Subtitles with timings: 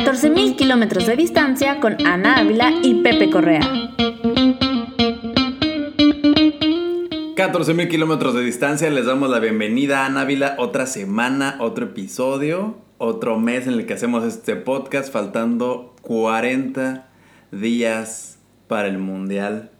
[0.00, 3.60] 14.000 kilómetros de distancia con Ana Ávila y Pepe Correa.
[7.36, 10.56] 14.000 kilómetros de distancia, les damos la bienvenida a Ana Ávila.
[10.58, 17.06] Otra semana, otro episodio, otro mes en el que hacemos este podcast, faltando 40
[17.52, 18.38] días
[18.68, 19.70] para el Mundial.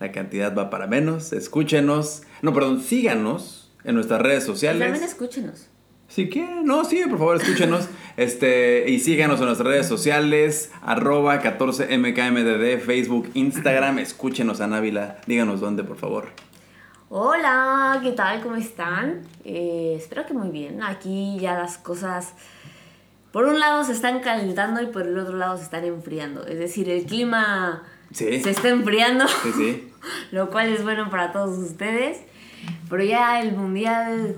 [0.00, 1.34] La cantidad va para menos.
[1.34, 4.88] Escúchenos, no, perdón, síganos en nuestras redes sociales.
[4.88, 5.68] También escúchenos.
[6.08, 7.88] Si quieren, no, sí, por favor, escúchenos.
[8.16, 13.98] este, y síganos en nuestras redes sociales, arroba 14mkmdd, Facebook, Instagram.
[13.98, 15.18] Escúchenos a Návila.
[15.26, 16.28] Díganos dónde, por favor.
[17.08, 18.40] Hola, ¿qué tal?
[18.42, 19.22] ¿Cómo están?
[19.44, 20.82] Eh, espero que muy bien.
[20.82, 22.34] Aquí ya las cosas,
[23.32, 26.46] por un lado se están calentando y por el otro lado se están enfriando.
[26.46, 28.40] Es decir, el clima Sí.
[28.40, 29.92] se está enfriando, Sí, sí.
[30.32, 32.18] lo cual es bueno para todos ustedes.
[32.88, 34.34] Pero ya el mundial,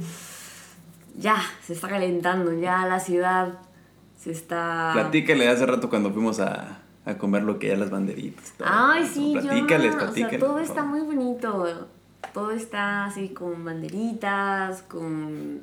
[1.19, 3.59] ya se está calentando, ya la ciudad
[4.17, 4.91] se está...
[4.93, 8.52] Platícale hace rato cuando fuimos a, a comer lo que ya las banderitas.
[8.57, 10.37] todo Ay, sí, yo Platícales, no, platícales.
[10.37, 11.88] O sea, todo está muy bonito.
[12.33, 15.63] Todo está así con banderitas, con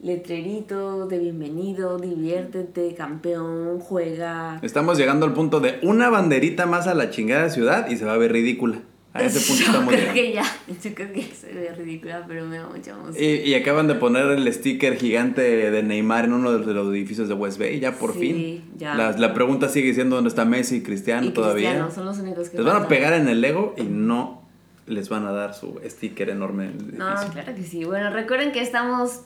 [0.00, 4.58] letreritos de bienvenido, diviértete, campeón, juega.
[4.62, 8.14] Estamos llegando al punto de una banderita más a la chingada ciudad y se va
[8.14, 8.80] a ver ridícula.
[9.18, 10.44] A ese punto yo estamos creo que ya,
[10.82, 13.16] yo creo que se ve ridícula, pero me da mucha emoción.
[13.22, 17.28] Y, y acaban de poner el sticker gigante de Neymar en uno de los edificios
[17.28, 18.64] de West Bay, ya por Sí, fin.
[18.78, 18.94] ya.
[18.94, 21.88] La, la pregunta sigue siendo dónde está Messi y Cristiano y todavía.
[21.90, 24.42] Son los únicos que Les van a pegar en el Lego y no
[24.86, 27.32] les van a dar su sticker enorme en el No, edificio.
[27.32, 27.84] claro que sí.
[27.84, 29.20] Bueno, recuerden que estamos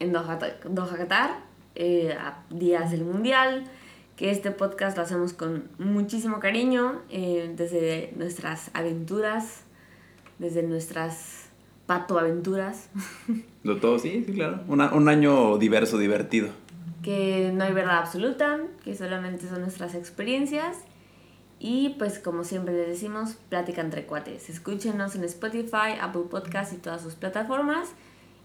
[0.00, 1.38] en Doha, Doha Qatar,
[1.76, 3.64] eh, a días del Mundial,
[4.18, 9.62] que este podcast lo hacemos con muchísimo cariño, eh, desde nuestras aventuras,
[10.38, 11.46] desde nuestras
[11.86, 12.90] patoaventuras,
[13.62, 14.60] Lo todo, sí, sí, claro.
[14.68, 16.48] Una- un año diverso, divertido.
[17.02, 20.76] que no hay verdad absoluta, que solamente son nuestras experiencias.
[21.60, 24.48] Y pues como siempre les decimos, plática entre cuates.
[24.48, 27.88] Escúchenos en Spotify, Apple Podcast y todas sus plataformas.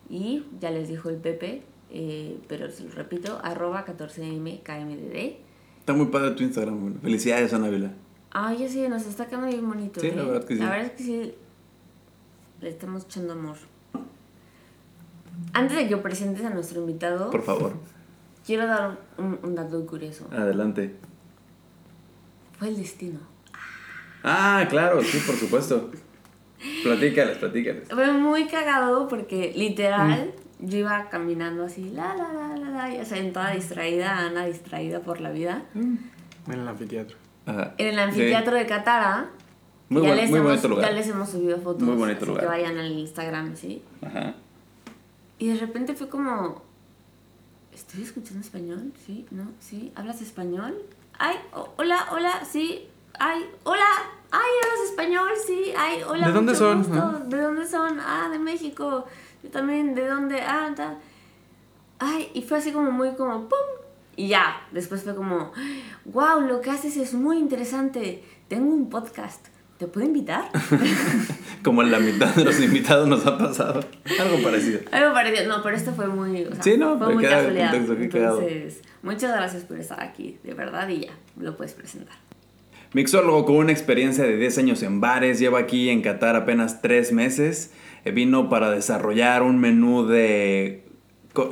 [0.10, 1.62] Y ya les dijo el Pepe,
[1.92, 5.36] eh, pero se lo repito, arroba 14mkmdd.
[5.84, 6.94] Está muy padre tu Instagram, güey.
[7.02, 7.92] Felicidades, Ana Vila.
[8.32, 10.00] Ay, sí, nos está quedando bien bonito.
[10.00, 10.14] Sí, ¿eh?
[10.16, 10.60] la verdad que sí.
[10.62, 11.36] La verdad es que sí,
[12.62, 13.58] le estamos echando amor.
[15.52, 17.74] Antes de que presentes a nuestro invitado, Por favor,
[18.46, 20.26] quiero dar un, un dato curioso.
[20.32, 20.96] adelante.
[22.58, 23.20] Fue el destino.
[24.24, 25.92] Ah, claro, sí, por supuesto.
[26.84, 27.90] Platícales, platícales.
[27.90, 30.66] Fue muy cagado porque literal Mm.
[30.70, 34.18] yo iba caminando así, la la la la la, y, o sea, en toda distraída,
[34.18, 35.64] Ana distraída por la vida.
[35.76, 36.00] En
[36.48, 37.18] el anfiteatro.
[37.46, 37.74] Ajá.
[37.78, 39.30] En el anfiteatro de Catara.
[39.90, 40.86] Muy ya buen- les muy hemos, bonito lugar.
[40.90, 41.84] Ya les hemos subido fotos.
[41.84, 42.42] Muy bonito así lugar.
[42.42, 43.84] Que vayan al Instagram, ¿sí?
[44.02, 44.34] Ajá.
[45.40, 46.62] Y de repente fue como,
[47.74, 48.94] ¿estoy escuchando español?
[49.06, 49.26] ¿Sí?
[49.32, 49.52] ¿No?
[49.60, 49.92] ¿Sí?
[49.96, 50.76] ¿Hablas español?
[51.20, 52.88] Ay, o- hola, hola, sí.
[53.20, 53.86] Ay, hola.
[54.32, 55.74] Ay, hablas español, sí.
[55.78, 56.28] Ay, hola.
[56.28, 57.30] ¿De dónde son?
[57.30, 58.00] ¿De dónde son?
[58.00, 59.06] Ah, de México.
[59.44, 60.42] Yo también, ¿de dónde?
[60.42, 60.98] Ah, tal.
[62.06, 63.58] Ay, y fue así como muy como ¡pum!
[64.18, 65.54] Y ya, después fue como,
[66.04, 68.22] wow, lo que haces es muy interesante.
[68.50, 69.48] Tengo un podcast.
[69.78, 70.52] ¿Te puedo invitar?
[71.64, 73.80] Como en la mitad de los invitados nos ha pasado.
[74.20, 74.82] Algo parecido.
[74.92, 75.48] Algo parecido.
[75.48, 76.44] No, pero esto fue muy.
[76.44, 77.74] o sea, Sí, no, fue muy casualidad.
[77.74, 82.16] Entonces, muchas gracias por estar aquí, de verdad, y ya, lo puedes presentar.
[82.94, 87.12] Mixólogo con una experiencia de 10 años en bares, lleva aquí en Qatar apenas 3
[87.12, 87.72] meses.
[88.06, 90.83] Eh, Vino para desarrollar un menú de,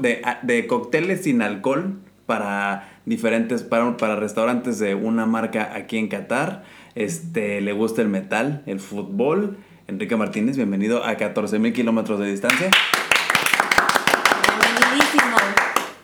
[0.01, 6.07] de, de cócteles sin alcohol para diferentes, para, para restaurantes de una marca aquí en
[6.07, 6.63] Qatar.
[6.95, 9.57] Este, le gusta el metal, el fútbol.
[9.87, 12.69] Enrique Martínez, bienvenido a 14.000 kilómetros de distancia.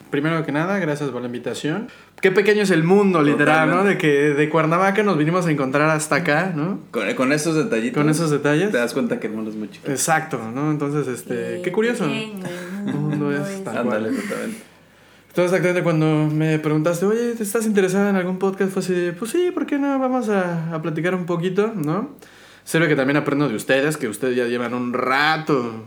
[0.10, 1.88] Primero que nada, gracias por la invitación.
[2.22, 3.84] Qué pequeño es el mundo, literal, ¿no?
[3.84, 6.80] De que de Cuernavaca nos vinimos a encontrar hasta acá, ¿no?
[6.92, 8.02] Con, con esos detallitos.
[8.02, 8.72] Con esos detalles.
[8.72, 9.90] Te das cuenta que el mundo es muy chico.
[9.90, 10.72] Exacto, ¿no?
[10.72, 12.06] Entonces, este, qué curioso.
[12.06, 12.44] Pequeño,
[12.88, 14.10] El mundo es tal Ándale.
[14.10, 18.72] Entonces, exactamente cuando me preguntaste, oye, ¿te estás interesada en algún podcast?
[18.72, 20.00] Fue así pues sí, ¿por qué no?
[20.00, 22.16] Vamos a, a platicar un poquito, ¿no?
[22.64, 25.86] Sirve que también aprendo de ustedes, que ustedes ya llevan un rato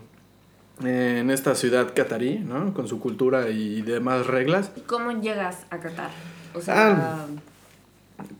[0.85, 2.73] en esta ciudad catarí, ¿no?
[2.75, 4.71] Con su cultura y demás reglas.
[4.87, 6.11] ¿Cómo llegas a Qatar?
[6.55, 7.27] O sea, Ah.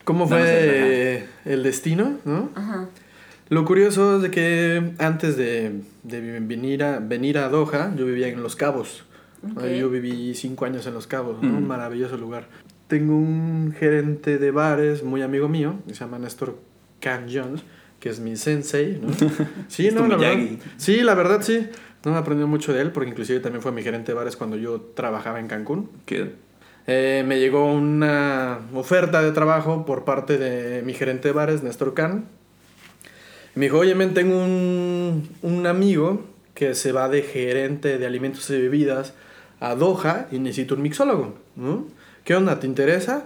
[0.05, 2.51] ¿Cómo fue el destino, no?
[2.55, 2.89] ajá.
[3.49, 8.29] Lo curioso es de que antes de, de venir, a, venir a Doha, yo vivía
[8.29, 9.05] en Los Cabos.
[9.43, 9.63] Ok.
[9.65, 11.49] Ahí Yo viví cinco años en Los Cabos, ¿no?
[11.49, 11.57] Mm.
[11.57, 12.47] un maravilloso lugar.
[12.87, 16.59] Tengo un gerente de bares muy amigo mío, que se llama Néstor
[17.01, 17.63] Can Jones,
[17.99, 19.09] que es mi sensei, ¿no?
[19.69, 20.39] Sí, no, la verdad.
[20.77, 21.67] Sí, la verdad sí.
[22.05, 24.81] No, aprendí mucho de él, porque inclusive también fue mi gerente de bares cuando yo
[24.95, 25.91] trabajaba en Cancún.
[26.07, 26.33] Que-
[26.87, 31.93] eh, me llegó una oferta de trabajo por parte de mi gerente de bares, Néstor
[31.95, 32.25] Can.
[33.55, 36.25] Me dijo, oye, men, tengo un, un amigo
[36.55, 39.13] que se va de gerente de alimentos y bebidas
[39.61, 41.85] a Doha y necesito un mixólogo, ¿no?
[42.25, 42.59] ¿Qué onda?
[42.61, 43.25] ¿Te interesa?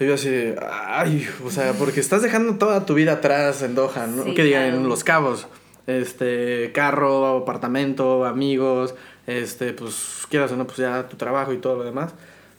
[0.00, 0.54] Y yo así,
[0.88, 4.24] ay, o sea, porque estás dejando toda tu vida atrás en Doha, ¿no?
[4.24, 4.76] Sí, que digan, claro.
[4.78, 5.46] en Los Cabos.
[5.86, 8.94] Este, carro, apartamento, amigos,
[9.26, 12.12] este, pues, quieras o no, pues ya tu trabajo y todo lo demás.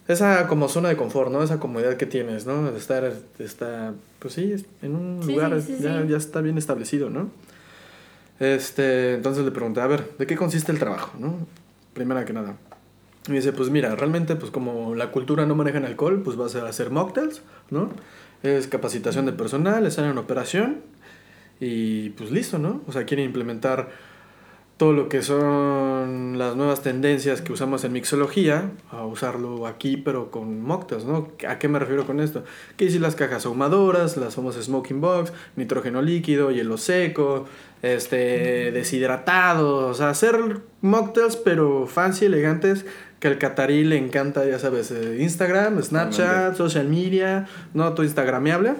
[0.07, 1.41] Esa como zona de confort, ¿no?
[1.43, 2.67] Esa comodidad que tienes, ¿no?
[2.75, 6.07] Estar, está, pues sí, en un Sí, lugar sí, ya, sí.
[6.09, 7.29] ya está bien establecido, ¿no?
[8.39, 11.35] Este, entonces le pregunté, a ver, ¿de qué consiste el trabajo, no?
[11.93, 12.57] Primera que nada.
[13.29, 16.67] Y dice, pues mira, realmente, pues como la cultura no maneja alcohol, pues vas a
[16.67, 17.89] hacer mocktails, ¿no?
[18.41, 20.81] Es capacitación de personal, estar en operación
[21.63, 22.81] y pues listo, ¿no?
[22.87, 23.89] O sea, quieren implementar
[24.77, 30.31] todo lo que son las nuevas tendencias que usamos en mixología, a usarlo aquí, pero
[30.31, 31.29] con mocktails, ¿no?
[31.47, 32.43] ¿A qué me refiero con esto?
[32.75, 37.45] Que si las cajas ahumadoras, las famosas smoking box, nitrógeno líquido, hielo seco,
[37.81, 42.85] este, deshidratado, o sea, hacer mocktails, pero fancy, elegantes,
[43.19, 48.73] que al catarí le encanta, ya sabes, eh, Instagram, Snapchat, social media, no todo instagramiable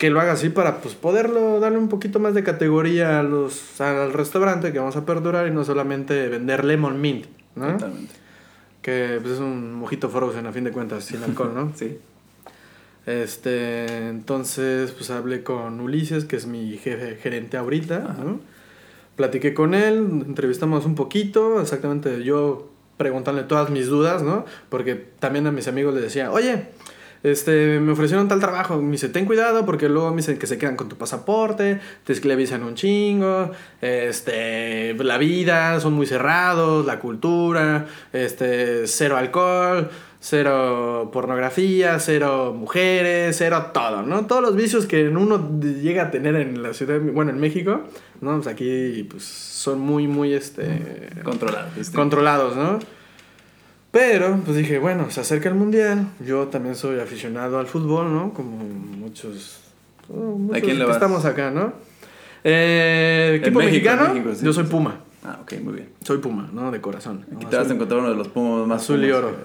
[0.00, 3.78] que lo haga así para pues poderlo darle un poquito más de categoría a los,
[3.82, 7.72] al restaurante que vamos a aperturar y no solamente vender lemon mint, ¿no?
[7.72, 8.14] Totalmente.
[8.80, 11.72] Que pues, es un mojito frozen a fin de cuentas, sin alcohol, ¿no?
[11.76, 11.98] Sí.
[13.04, 18.16] Este, entonces pues hablé con Ulises, que es mi jefe gerente ahorita.
[18.24, 18.40] ¿no?
[19.16, 24.46] Platiqué con él, entrevistamos un poquito, exactamente yo preguntándole todas mis dudas, ¿no?
[24.70, 26.68] Porque también a mis amigos les decía, oye,
[27.22, 30.58] este, me ofrecieron tal trabajo, me dice, ten cuidado porque luego me dicen que se
[30.58, 33.50] quedan con tu pasaporte, te esclavizan un chingo,
[33.80, 39.90] este, la vida, son muy cerrados, la cultura, este, cero alcohol,
[40.20, 44.26] cero pornografía, cero mujeres, cero todo, ¿no?
[44.26, 47.82] Todos los vicios que uno llega a tener en la ciudad, bueno, en México,
[48.20, 48.36] ¿no?
[48.36, 51.10] Pues aquí, pues, son muy, muy, este...
[51.22, 51.68] Controlado.
[51.76, 51.94] ¿viste?
[51.94, 52.78] Controlados, ¿no?
[53.90, 56.06] Pero, pues dije, bueno, se acerca el mundial.
[56.24, 58.32] Yo también soy aficionado al fútbol, ¿no?
[58.32, 59.60] Como muchos.
[60.08, 60.96] oh, muchos quién le vas?
[60.96, 61.72] estamos acá, ¿no?
[62.44, 64.64] Eh, equipo México, mexicano, México, sí, yo soy.
[64.64, 65.00] Puma.
[65.24, 65.88] Ah, ok, muy bien.
[66.02, 66.70] Soy Puma, ¿no?
[66.70, 67.26] De corazón.
[67.34, 67.50] Aquí ¿no?
[67.50, 69.36] te vas a encontrar uno de los pumos más azul y pumas, oro.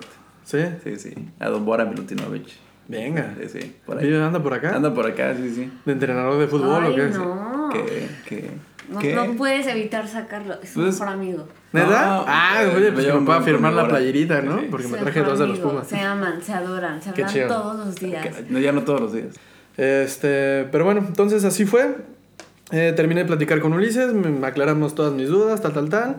[0.45, 0.59] ¿Sí?
[0.83, 1.13] Sí, sí.
[1.39, 2.57] A Don Bora Milutinovich.
[2.87, 3.35] Venga.
[3.41, 3.75] Sí, sí.
[3.85, 4.07] Por ahí.
[4.07, 4.75] ¿Y ¿Anda por acá?
[4.75, 5.71] Anda por acá, sí, sí.
[5.85, 7.07] ¿De entrenador de fútbol Ay, o qué?
[7.09, 7.69] no.
[7.71, 8.49] Que, que,
[8.89, 9.15] No, ¿qué?
[9.15, 10.55] no puedes evitar sacarlo.
[10.61, 11.47] Es su Pues- mejor amigo.
[11.71, 12.05] ¿Neta?
[12.05, 14.59] No, ah, oye, me pues llevo me muy con firmar la playerita, ¿no?
[14.59, 14.67] Sí.
[14.71, 15.59] Porque me traje dos de los.
[15.59, 15.87] Pumas.
[15.87, 18.27] Se aman, se adoran, se hablan todos los días.
[18.49, 19.35] No, ya no todos los días.
[19.75, 21.97] Este, pero bueno, entonces así fue.
[22.71, 26.15] Eh, terminé de platicar con Ulises, me, me aclaramos todas mis dudas, tal, tal, tal.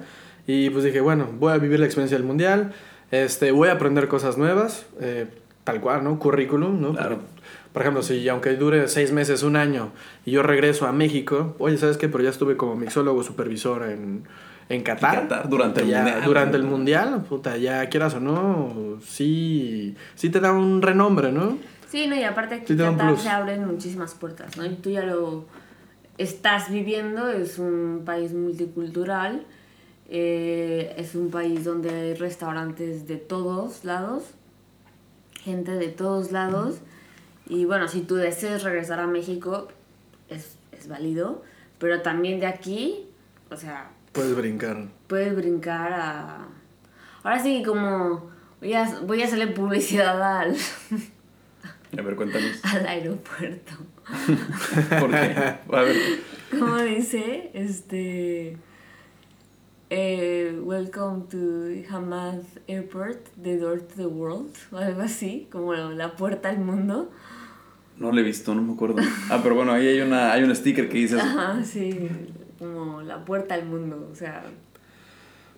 [0.47, 2.73] Y pues dije, bueno, voy a vivir la experiencia del mundial.
[3.11, 5.27] Este, voy a aprender cosas nuevas, eh,
[5.65, 6.19] tal cual, ¿no?
[6.19, 6.93] Currículum, ¿no?
[6.93, 7.17] Claro.
[7.19, 7.36] Porque,
[7.77, 9.91] por ejemplo, si aunque dure seis meses, un año,
[10.25, 12.09] y yo regreso a México, oye, ¿sabes qué?
[12.09, 14.25] Pero ya estuve como mixólogo supervisor en,
[14.71, 15.15] en Qatar.
[15.15, 16.23] En Qatar, durante el Ya, mundial.
[16.25, 21.59] Durante el mundial, puta, ya quieras o no, sí, sí te da un renombre, ¿no?
[21.87, 23.21] Sí, no, y aparte aquí Sí Qatar plus.
[23.21, 24.65] se abren muchísimas puertas, ¿no?
[24.65, 25.45] Y tú ya lo
[26.17, 29.45] estás viviendo, es un país multicultural,
[30.09, 34.23] eh, es un país donde hay restaurantes de todos lados,
[35.43, 36.77] gente de todos lados,
[37.49, 39.69] y bueno, si tú deseas regresar a México,
[40.29, 41.43] es, es válido,
[41.79, 43.07] pero también de aquí,
[43.51, 44.87] o sea, Puedes brincar.
[45.07, 46.47] puedes brincar a...
[47.23, 50.57] Ahora sí, como voy a, voy a hacerle publicidad al,
[51.99, 52.65] A ver, cuéntanos.
[52.65, 53.73] al aeropuerto.
[55.01, 55.35] ¿Por qué?
[55.73, 55.97] A ver.
[56.51, 57.51] ¿Cómo dice?
[57.55, 58.57] Este.
[59.91, 66.15] eh, welcome to Hamad Airport, the door to the world, o algo así, como la
[66.17, 67.11] puerta al mundo.
[67.99, 68.97] No lo he visto, no me acuerdo.
[69.31, 71.25] Ah, pero bueno, ahí hay, una, hay un sticker que dice eso.
[71.25, 72.09] Ajá, sí,
[72.59, 74.45] como la puerta al mundo, o sea,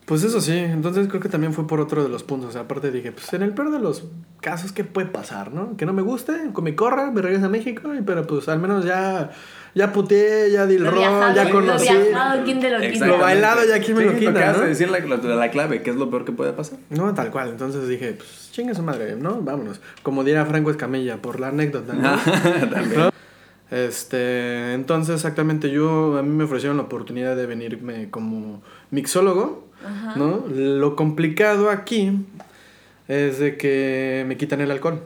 [0.04, 2.50] Pues eso sí, entonces creo que también fue por otro de los puntos.
[2.50, 4.04] O sea, aparte dije, pues en el peor de los
[4.40, 5.76] casos, ¿qué puede pasar, no?
[5.76, 8.58] Que no me guste, que me corra, me regrese a México, y- pero pues al
[8.60, 9.30] menos ya,
[9.74, 11.88] ya puteé, ya di el lo rol, viajado, ya lo conocí.
[11.92, 13.06] viajado, ¿quién te lo quita?
[13.06, 14.62] Lo bailado ya aquí me lo Sí, quita, acabas ¿no?
[14.62, 16.78] de decir la, la, la clave, ¿qué es lo peor que puede pasar?
[16.90, 17.48] No, tal cual.
[17.50, 19.40] Entonces dije, pues chinga su madre, ¿no?
[19.42, 19.80] Vámonos.
[20.02, 22.16] Como diría Franco Escamilla, por la anécdota, ¿no?
[22.70, 23.00] También.
[23.00, 23.10] ¿No?
[23.70, 30.14] Este, entonces exactamente yo, a mí me ofrecieron la oportunidad de venirme como mixólogo, Ajá.
[30.16, 30.44] ¿no?
[30.48, 32.12] Lo complicado aquí
[33.08, 35.02] es de que me quitan el alcohol,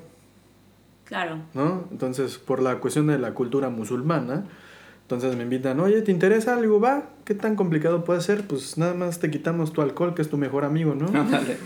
[1.04, 1.38] Claro.
[1.54, 1.84] ¿no?
[1.90, 4.44] Entonces, por la cuestión de la cultura musulmana,
[5.02, 6.56] entonces me invitan, oye, ¿te interesa?
[6.60, 8.46] Digo, va, ¿qué tan complicado puede ser?
[8.46, 11.06] Pues nada más te quitamos tu alcohol, que es tu mejor amigo, ¿no?
[11.08, 11.56] Ándale.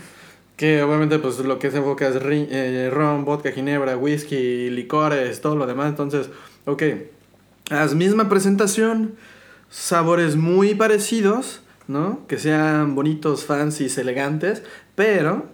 [0.57, 5.39] Que obviamente pues lo que se enfoca es ri- eh, ron, vodka, ginebra, whisky, licores,
[5.39, 5.89] todo lo demás.
[5.89, 6.29] Entonces,
[6.65, 6.83] ok,
[7.69, 9.13] haz misma presentación,
[9.69, 12.25] sabores muy parecidos, ¿no?
[12.27, 14.63] Que sean bonitos, fancies, elegantes,
[14.95, 15.45] pero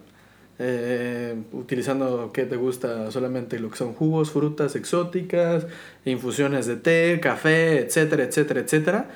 [0.59, 5.65] eh, utilizando que te gusta solamente lo que son jugos, frutas exóticas,
[6.05, 9.09] infusiones de té, café, etcétera, etcétera, etcétera.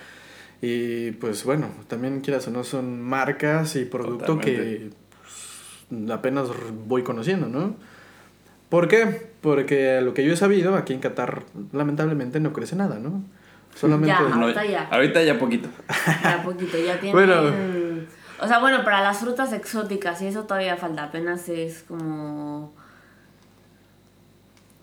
[0.62, 4.90] Y pues bueno, también quieras o no son marcas y producto que
[5.90, 6.50] pues, apenas
[6.88, 7.76] voy conociendo, ¿no?
[8.70, 9.28] ¿Por qué?
[9.42, 13.24] Porque lo que yo he sabido, aquí en Qatar lamentablemente no crece nada, ¿no?
[13.76, 14.10] Solamente...
[14.10, 14.34] Ya.
[14.34, 14.88] Ahorita ya.
[14.90, 15.70] Ahorita ya poquito.
[16.24, 17.14] Ya poquito, ya tienen...
[17.14, 17.77] Bueno.
[18.40, 21.04] O sea, bueno, para las frutas exóticas y eso todavía falta.
[21.04, 22.74] Apenas es como...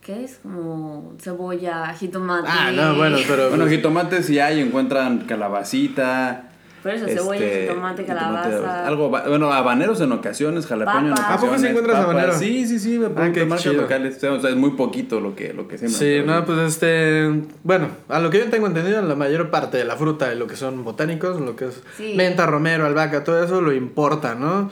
[0.03, 0.39] ¿Qué es?
[0.43, 2.49] Como cebolla, jitomate.
[2.51, 3.49] Ah, no, bueno, pero...
[3.49, 6.51] Bueno, jitomates sí hay, encuentran calabacita.
[6.85, 8.87] Por eso, cebolla, este, jitomate, calabaza.
[8.87, 11.39] algo, bueno, habaneros en ocasiones, jalapeño en ocasiones.
[11.39, 12.11] ¿A poco sí encuentras papas.
[12.13, 12.39] habanero?
[12.39, 13.83] Sí, sí, sí, Ah, qué de marcas chido.
[13.83, 14.23] locales.
[14.23, 15.99] O sea, es muy poquito lo que, lo que siembran.
[15.99, 19.79] Sí, pero no, pues este, bueno, a lo que yo tengo entendido, la mayor parte
[19.79, 22.13] de la fruta de lo que son botánicos, lo que es Sí.
[22.17, 24.71] menta, romero, albahaca, todo eso lo importa, ¿no?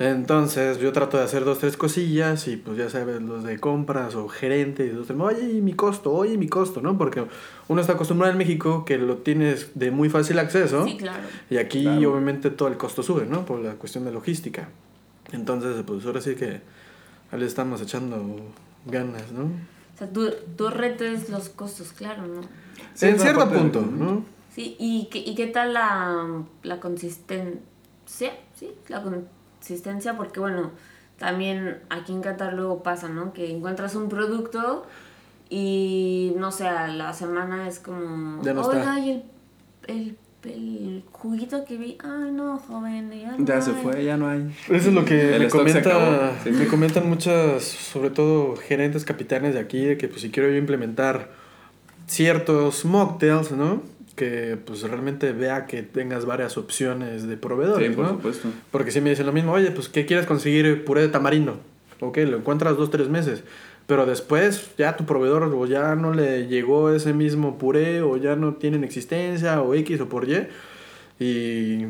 [0.00, 4.14] Entonces yo trato de hacer dos, tres cosillas y pues ya sabes, los de compras
[4.14, 6.96] o gerente y dos, tres, oye, ¿y mi costo, oye, ¿y mi costo, ¿no?
[6.96, 7.22] Porque
[7.68, 11.22] uno está acostumbrado en México que lo tienes de muy fácil acceso Sí, claro.
[11.50, 12.12] y aquí Claro.
[12.12, 13.44] obviamente todo el costo sube, ¿no?
[13.44, 14.70] Por la cuestión de logística.
[15.32, 16.62] Entonces, pues ahora sí que
[17.36, 18.36] le estamos echando
[18.86, 19.44] ganas, ¿no?
[19.44, 22.40] O sea, tu, tu reto es los costos, claro, ¿no?
[22.94, 24.24] Sí, en cierto parte- punto, ¿no?
[24.54, 27.60] Sí, ¿y qué, y qué tal la, la consistencia?
[28.06, 29.39] Sí, la consistencia,
[30.16, 30.70] porque bueno,
[31.18, 33.32] también aquí en Qatar luego pasa, ¿no?
[33.32, 34.86] Que encuentras un producto
[35.48, 38.98] y no sé, a la semana es como, Ya no oiga, está".
[39.00, 39.22] y el,
[39.86, 40.16] el,
[40.50, 43.76] el juguito que vi, ay no, joven, ya, no Ya se hay".
[43.82, 44.54] fue, ya no hay.
[44.68, 46.50] Eso es lo que me, comenta, sí.
[46.50, 50.56] me comentan muchas, sobre todo gerentes capitanes de aquí, de que pues si quiero yo
[50.56, 51.30] implementar
[52.06, 53.82] ciertos mocktails, ¿no?
[54.16, 58.10] Que pues realmente vea que tengas varias opciones de proveedores, Sí, por ¿no?
[58.12, 58.48] supuesto.
[58.70, 61.60] Porque si me dicen lo mismo, oye, pues ¿qué quieres conseguir puré de tamarindo?
[62.00, 63.44] Ok, lo encuentras dos, tres meses.
[63.86, 68.36] Pero después ya tu proveedor o ya no le llegó ese mismo puré o ya
[68.36, 70.46] no tienen existencia o X o por Y.
[71.18, 71.86] Y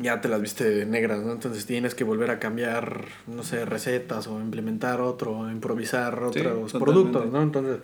[0.00, 1.32] ya te las viste negras, ¿no?
[1.32, 6.72] Entonces tienes que volver a cambiar, no sé, recetas o implementar otro, improvisar Sí, otros
[6.72, 6.78] totalmente.
[6.78, 7.42] productos, ¿no?
[7.42, 7.78] Entonces,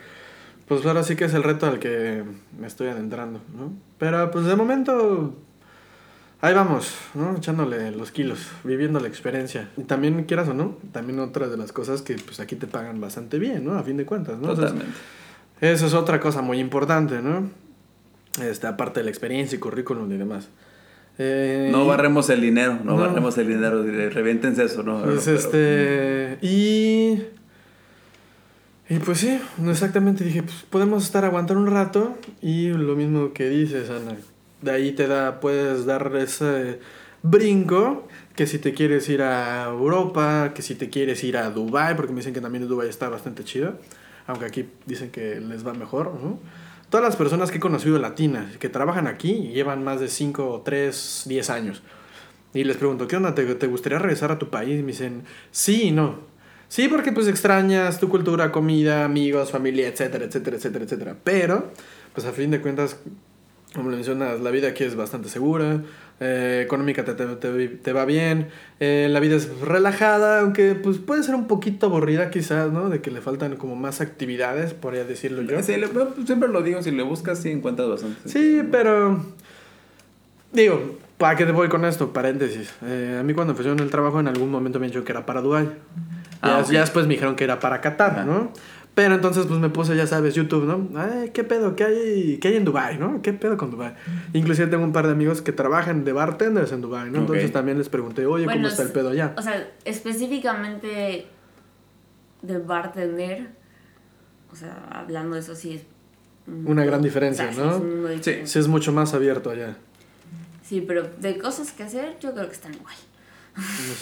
[0.71, 2.23] pues ahora sí que es el reto al que
[2.59, 3.73] me estoy adentrando, ¿no?
[3.99, 5.35] Pero pues de momento
[6.43, 7.37] Ahí vamos, ¿no?
[7.37, 9.69] Echándole los kilos, viviendo la experiencia.
[9.77, 12.99] Y también, quieras o no, también otra de las cosas que pues aquí te pagan
[12.99, 13.75] bastante bien, ¿no?
[13.77, 14.49] A fin de cuentas, ¿no?
[14.49, 14.97] Entonces, Totalmente.
[15.61, 17.51] eso es otra cosa muy importante, ¿no?
[18.43, 20.49] Este, aparte de la experiencia y currículum y demás.
[21.19, 22.97] Eh, No barremos el dinero, no, No.
[22.97, 25.03] barremos el dinero, reviéntense eso, ¿no?
[25.03, 26.39] Pues Pero- este.
[26.41, 27.23] Y.
[28.91, 30.25] Y pues sí, exactamente.
[30.25, 32.19] Dije, pues podemos estar aguantar un rato.
[32.43, 34.17] Y lo mismo que dices, Ana.
[34.63, 36.81] De ahí te da, puedes dar ese
[37.23, 38.09] brinco.
[38.35, 42.13] Que si te quieres ir a Europa, que si te quieres ir a Dubai, porque
[42.13, 43.79] me dicen que también Dubai está bastante chido.
[44.27, 46.41] Aunque aquí dicen que les va mejor, ¿no?
[46.91, 51.23] Todas las personas que he conocido latinas que trabajan aquí llevan más de 5, 3,
[51.27, 51.83] 10 años.
[52.55, 53.37] Y les pregunto, ¿qué onda?
[53.37, 54.81] ¿Te, te gustaría regresar a tu país?
[54.81, 56.30] Y me dicen, sí y no.
[56.71, 61.17] Sí, porque pues extrañas tu cultura, comida, amigos, familia, etcétera, etcétera, etcétera, etcétera.
[61.25, 61.73] Pero,
[62.15, 62.97] pues a fin de cuentas,
[63.75, 65.83] como lo mencionas, la vida aquí es bastante segura,
[66.21, 70.99] eh, económica te, te, te- te va bien, eh, la vida es relajada, aunque pues
[70.99, 72.89] puede ser un poquito aburrida quizás, ¿no?
[72.89, 75.61] De que le faltan como más actividades, podría decirlo yo.
[75.65, 75.75] Sí,
[76.25, 78.29] siempre lo digo, si le buscas, sí encuentras bastante.
[78.29, 79.25] Sí, pero.
[80.53, 82.13] Digo, ¿para qué te voy con esto?
[82.13, 82.73] Paréntesis.
[82.85, 85.25] Eh, a mí cuando empecé en el trabajo en algún momento me dicho que era
[85.27, 85.41] para
[86.43, 88.25] Ya, Ah, ya después me dijeron que era para Qatar, Ajá.
[88.25, 88.53] ¿no?
[88.95, 90.89] Pero entonces pues me puse, ya sabes, YouTube, ¿no?
[90.99, 91.77] Ay, ¿qué pedo?
[91.77, 93.23] ¿Qué hay, ¿Qué hay en Dubai, no?
[93.23, 93.95] ¿Qué pedo con Dubai?
[94.33, 97.19] Inclusive tengo un par de amigos que trabajan de bartenders en Dubai, ¿no?
[97.19, 99.33] Entonces también les pregunté, oye, ¿cómo está el pedo allá?
[99.39, 101.27] O sea, específicamente
[102.43, 103.49] de bartender,
[104.53, 105.83] o sea, hablando de eso sí es...
[106.67, 107.77] Una gran diferencia, o sea, sí ¿no?
[107.77, 108.47] es mundo diferente.
[108.47, 109.77] Sí, es mucho más abierto allá.
[110.65, 112.95] Sí, pero de cosas que hacer, yo creo que están igual.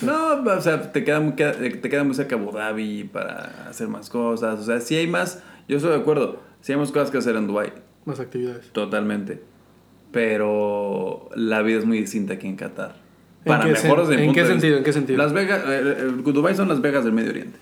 [0.03, 3.89] No o sea, te queda, muy- queda- te queda muy cerca Abu Dhabi para hacer
[3.89, 4.61] más cosas.
[4.61, 6.41] O sea, si hay más, yo estoy de acuerdo.
[6.61, 7.73] Si hay más cosas que hacer en Dubai,
[8.05, 8.71] Más actividades.
[8.73, 9.43] totalmente.
[10.13, 12.97] Pero la vida es muy distinta aquí en Qatar.
[13.45, 14.53] ¿En Para qué mejor sen- desde mi en punto qué vista.
[14.55, 14.79] sentido?
[14.79, 15.19] ¿En qué sentido?
[15.19, 17.59] Las Vegas, eh, eh, Dubái son las Vegas del Medio Oriente.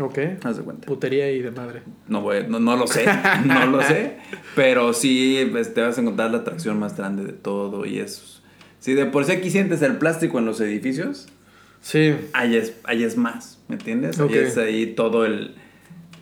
[0.00, 0.18] Ok.
[0.44, 0.86] Haz de cuenta.
[0.86, 1.82] Putería y de madre.
[2.06, 3.04] No, voy- no, no lo sé,
[3.44, 4.16] no lo sé,
[4.54, 8.39] pero sí pues, te vas a encontrar la atracción más grande de todo y eso.
[8.80, 11.28] Si de por sí aquí sientes el plástico en los edificios,
[11.82, 12.14] Sí.
[12.34, 14.18] ahí es, ahí es más, ¿me entiendes?
[14.20, 14.32] Ok.
[14.32, 15.54] Ahí es ahí todo el...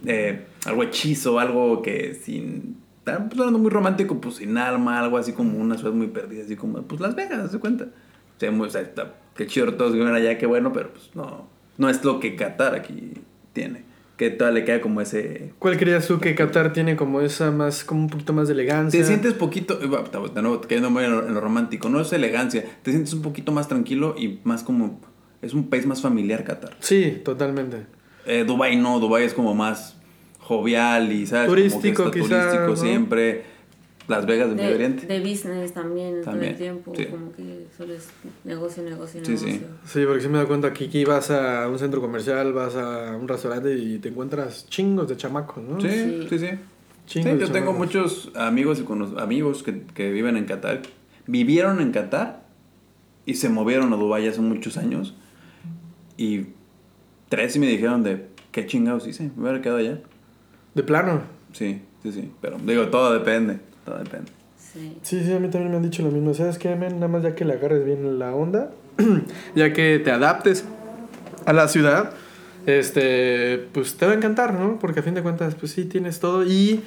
[0.07, 2.77] eh, algo hechizo, algo que sin...
[2.99, 6.55] está sonando muy romántico, pues sin alma, algo así como una ciudad muy perdida, así
[6.57, 7.85] como, pues Las Vegas, ¿se cuenta?
[7.85, 11.11] O sea, muy, o sea, está, qué chido todos viven allá, qué bueno, pero pues
[11.15, 13.15] no, no es lo que Qatar aquí
[13.53, 13.83] tiene.
[14.19, 15.53] Que todavía le queda como ese...
[15.59, 19.01] ¿Cuál creías tú que Qatar tiene como esa más, como un poquito más de elegancia?
[19.01, 19.89] Te sientes poquito, eh,
[20.35, 23.23] de nuevo, cayendo muy en lo, en lo romántico, no es elegancia, te sientes un
[23.23, 25.01] poquito más tranquilo y más como,
[25.41, 26.77] es un país más familiar Qatar.
[26.81, 27.87] Sí, totalmente.
[28.27, 29.97] Eh, Dubai no, Dubai es como más
[30.41, 31.49] jovial y, ¿sabes?
[31.49, 32.77] Turístico, como que está quizá, turístico ¿no?
[32.77, 33.45] siempre.
[34.09, 35.07] Las Vegas de Medio De, Oriente.
[35.07, 37.05] de business también, todo También, el tiempo, sí.
[37.07, 38.09] como que solo es
[38.45, 39.45] negocio, negocio, Sí, sí.
[39.47, 39.67] negocio.
[39.85, 43.15] Sí, porque sí me da cuenta que aquí vas a un centro comercial, vas a
[43.17, 45.81] un restaurante y te encuentras chingos de chamacos, ¿no?
[45.81, 46.27] Sí, Sí.
[46.31, 46.47] sí, sí.
[47.07, 47.79] Sí, Chingos de yo tengo chamacos.
[47.79, 50.83] muchos amigos y cono- amigos que, que viven en Qatar.
[51.27, 52.45] Vivieron en Qatar
[53.27, 55.15] y se movieron a Dubái hace muchos años.
[56.17, 56.47] Y
[57.29, 60.00] tres sí me dijeron de qué chingados hice, me hubiera quedado allá.
[60.75, 61.23] De plano.
[61.53, 62.31] Sí, sí, sí.
[62.41, 63.61] Pero digo, todo depende.
[63.88, 64.30] Todo depende.
[64.59, 64.99] Sí.
[65.02, 66.35] Sí, sí, a mí también me han dicho lo mismo.
[66.35, 66.95] ¿Sabes qué, men?
[66.97, 68.71] Nada más ya que le agarres bien la onda,
[69.54, 70.64] ya que te adaptes
[71.47, 72.12] a la ciudad,
[72.66, 74.78] este, pues te va a encantar, ¿no?
[74.78, 76.45] Porque a fin de cuentas, pues sí, tienes todo.
[76.45, 76.83] Y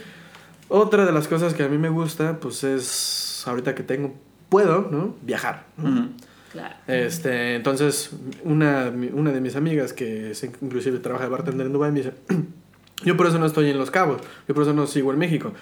[0.70, 4.14] otra de las cosas que a mí me gusta, pues es, ahorita que tengo,
[4.50, 5.16] puedo, ¿no?
[5.24, 5.66] Viajar.
[5.78, 5.90] ¿no?
[5.90, 6.10] Ujú.
[6.52, 6.76] Claro.
[6.88, 8.12] Este, entonces,
[8.44, 12.14] una, una de mis amigas que es- inclusive trabaja de bartender en Dubai me dice,
[13.06, 15.54] yo por eso no estoy en Los Cabos, yo por eso no sigo en México,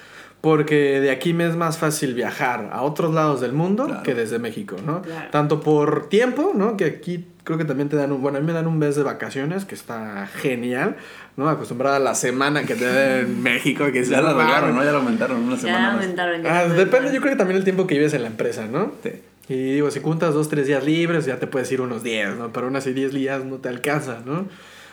[0.41, 4.03] porque de aquí me es más fácil viajar a otros lados del mundo Claro.
[4.03, 5.01] que desde México, ¿no?
[5.01, 5.29] Claro.
[5.31, 6.77] Tanto por tiempo, ¿no?
[6.77, 8.95] Que aquí creo que también te dan un, bueno, a mí me dan un mes
[8.95, 10.95] de vacaciones, que está genial,
[11.35, 11.49] ¿no?
[11.49, 14.75] Acostumbrada a la semana que te dan en México, que Ya lo "No arreglaron, ¿no?
[14.75, 14.85] mames".
[14.85, 16.01] Ya lo aumentaron una Ya semana más.
[16.03, 16.41] aumentaron.
[16.43, 16.77] ya Ah, aumentaron.
[16.91, 18.91] depende, yo creo que también el tiempo que vives en la empresa, ¿no?
[19.03, 19.11] Sí.
[19.49, 22.53] Y digo, si juntas dos, tres días libres, ya te puedes ir unos 10, ¿no?
[22.53, 24.45] Pero aún así 10 días no te alcanza, ¿no?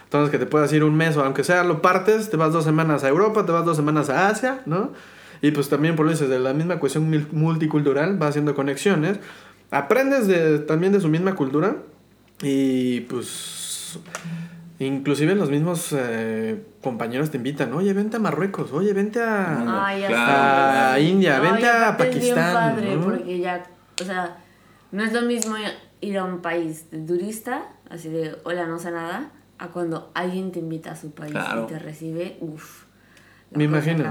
[0.04, 2.64] Entonces que te puedas ir un mes o aunque sea lo partes, te vas dos
[2.64, 4.92] semanas a Europa, te vas dos semanas a Asia, ¿no?
[5.42, 9.18] Y pues también por lo dices, de la misma cuestión multicultural, vas haciendo conexiones,
[9.70, 11.76] aprendes de, también de su misma cultura
[12.42, 13.98] y pues
[14.78, 19.86] inclusive los mismos eh, compañeros te invitan, oye, vente a Marruecos, oye, vente a...
[19.86, 20.04] Ay.
[20.04, 23.02] A India, No, vente a aparte es bien Pakistán, padre ¿no?
[23.04, 23.62] porque ya,
[24.00, 24.36] o sea,
[24.92, 25.54] no es lo mismo
[26.00, 30.52] ir a un país de turista, así de hola, no sé nada, a cuando alguien
[30.52, 31.64] te invita a su país Claro.
[31.64, 32.84] y te recibe, uff.
[33.52, 34.04] Me imagino.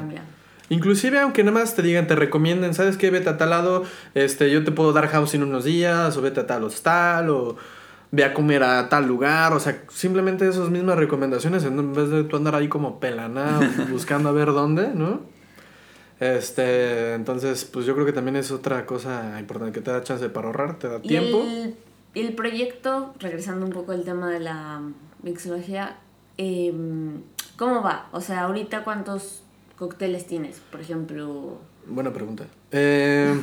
[0.70, 3.12] Inclusive aunque nada más te digan, te recomienden, ¿sabes qué?
[3.12, 3.84] Vete a tal lado,
[4.16, 7.56] este, yo te puedo dar housing unos días, o vete a tal hostal, o
[8.12, 12.24] ve a comer a tal lugar, o sea, simplemente esas mismas recomendaciones en vez de
[12.24, 13.60] tú andar ahí como pelana
[13.92, 15.22] buscando a ver dónde, ¿no?
[16.20, 20.30] Este, entonces, pues yo creo que también es otra cosa importante, que te da chance
[20.30, 21.44] para ahorrar, te da Y tiempo.
[21.44, 21.76] el,
[22.16, 24.82] el proyecto, regresando un poco al tema de la
[25.24, 25.98] mixología,
[26.38, 27.22] em,
[27.58, 28.08] ¿cómo va?
[28.14, 29.44] O sea, ahorita cuántos
[29.78, 31.60] cócteles tienes, por ejemplo.
[31.88, 32.46] Buena pregunta.
[32.72, 33.34] Eh,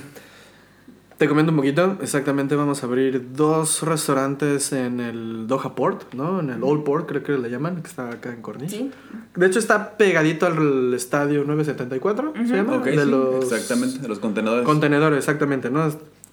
[1.18, 1.98] te comento un poquito.
[2.02, 6.40] Exactamente, vamos a abrir dos restaurantes en el Doha Port, ¿no?
[6.40, 8.76] En el Old Port, creo que le llaman, que está acá en Corniche.
[8.76, 8.90] ¿Sí?
[9.36, 12.78] De hecho, está pegadito al estadio 974, ¿se llama?
[12.78, 14.64] De sí, los exactamente, de los contenedores.
[14.64, 15.88] contenedores, exactamente, ¿no?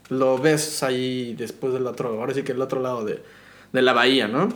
[0.10, 3.22] Lo ves ahí después del otro, ahora sí que el otro lado de,
[3.74, 4.50] de la bahía, ¿no?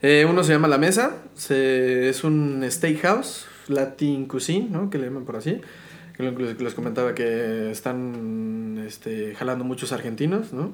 [0.00, 4.90] Eh, uno se llama La Mesa, se- es un steakhouse, Latin Cuisine, ¿no?
[4.90, 5.60] Que le llaman por así.
[6.16, 6.22] Que
[6.58, 10.72] les comentaba que están este, jalando muchos argentinos, ¿no?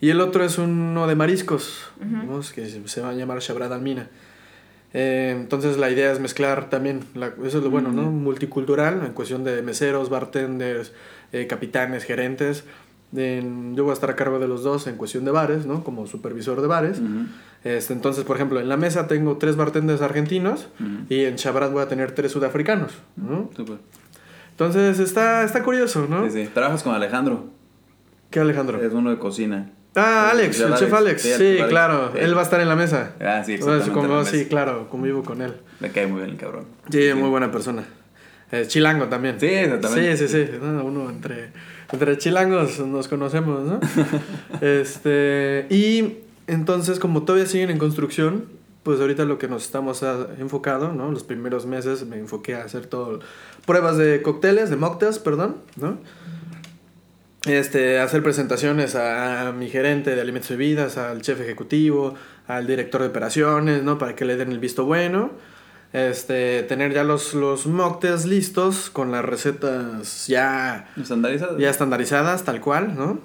[0.00, 2.40] Y el otro es uno de mariscos, ¿no?
[2.54, 4.08] que se, va a llamar Shabrad Almina.
[4.94, 8.10] Eh, entonces la idea es mezclar también, la- eso es lo bueno, ¿no?
[8.10, 10.92] Multicultural, en cuestión de meseros, bartenders,
[11.32, 12.64] eh, capitanes, gerentes.
[13.14, 15.82] En- yo voy a estar a cargo de los dos en cuestión de bares, ¿no?
[15.82, 16.98] Como supervisor de bares.
[17.00, 17.26] Ujú.
[17.68, 20.68] Este, entonces, por ejemplo, en la mesa tengo tres bartenders argentinos
[21.10, 23.50] y en Shabrad voy a tener tres sudafricanos, ¿no?
[23.54, 23.76] Súper.
[24.52, 26.24] Entonces está, está curioso, ¿no?
[26.30, 26.50] Sí, sí.
[26.54, 27.46] Trabajas con Alejandro.
[28.30, 28.80] ¿Qué Alejandro?
[28.82, 29.70] Es uno de cocina.
[29.96, 31.22] Ah, El Alex, el chef Alex.
[31.22, 31.66] Sí, Alex.
[31.68, 32.10] claro.
[32.14, 32.18] Sí.
[32.22, 33.12] Él va a estar en la mesa.
[33.20, 33.90] Ah, sí, exactamente.
[33.92, 35.54] como- sí, claro, convivo con él.
[35.80, 36.64] Me cae muy bien el cabrón.
[36.90, 37.84] Sí, muy buena persona.
[38.50, 39.38] Eh, chilango también.
[39.38, 40.16] Sí, exactamente.
[40.16, 40.52] Sí, sí, sí.
[40.62, 41.50] No, uno entre,
[41.92, 43.80] entre chilangos nos conocemos, ¿no?
[44.60, 48.46] este, y entonces, como todavía siguen en construcción,
[48.82, 51.12] pues ahorita lo que nos estamos ah, enfocado, ¿no?
[51.12, 53.20] Los primeros meses me enfoqué a hacer todo.
[53.66, 55.98] Pruebas de cócteles, de mocktails, perdón, ¿no?
[57.46, 62.14] Este, hacer presentaciones a, a mi gerente de alimentos y bebidas, al chef ejecutivo,
[62.46, 63.98] al director de operaciones, ¿no?
[63.98, 65.32] Para que le den el visto bueno.
[65.92, 71.58] Este, tener ya los, los mocktails listos con las recetas ya, ¿Estandarizado?
[71.58, 73.20] ya estandarizadas, tal cual, ¿no?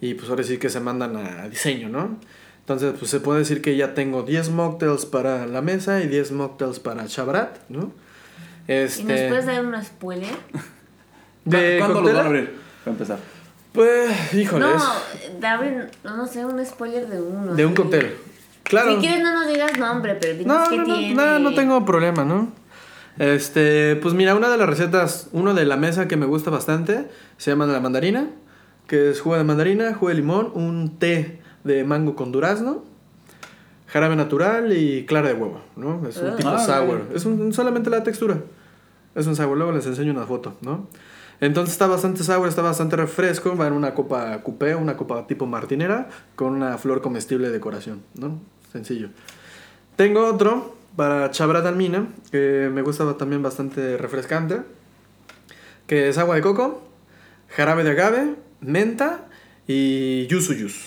[0.00, 2.18] Y pues ahora sí que se mandan a diseño, ¿no?
[2.62, 6.30] Entonces, pues se puede decir que ya tengo 10 mocktails para la mesa y 10
[6.32, 7.92] mocktails para Chabrat, ¿no?
[8.68, 9.02] Este...
[9.02, 10.30] ¿Y nos puedes dar un spoiler?
[11.44, 12.54] ¿De ¿Cuándo los van a abrir?
[12.84, 13.18] Para empezar.
[13.72, 14.68] Pues, híjoles.
[15.40, 17.54] No, abrir, no sé, un spoiler de uno.
[17.54, 18.14] De un cóctel.
[18.62, 18.94] Claro.
[18.94, 21.14] Si quieres no nos digas nombre, pero dices no, que no, tiene.
[21.14, 22.52] No, no tengo problema, ¿no?
[23.18, 27.08] Este, pues mira, una de las recetas, uno de la mesa que me gusta bastante,
[27.38, 28.28] se llama la mandarina,
[28.86, 32.84] que es jugo de mandarina, jugo de limón, un té de mango con durazno,
[33.86, 36.06] jarabe natural y clara de huevo, ¿no?
[36.08, 36.36] Es un Ah.
[36.36, 37.02] tipo Ah, sour.
[37.08, 37.14] ok.
[37.16, 38.38] Es un, solamente la textura.
[39.14, 39.56] Es un sour.
[39.56, 40.88] Luego les enseño una foto, ¿no?
[41.40, 43.56] Entonces está bastante sour, está bastante refresco.
[43.56, 48.02] Va en una copa coupé, una copa tipo martinera, con una flor comestible de decoración,
[48.14, 48.38] ¿no?
[48.72, 49.08] Sencillo.
[49.96, 54.62] Tengo otro para Chabrat Almina, que me gusta también bastante refrescante,
[55.86, 56.82] que es agua de coco,
[57.48, 59.26] jarabe de agave, menta
[59.66, 60.78] y yuzu yuzu.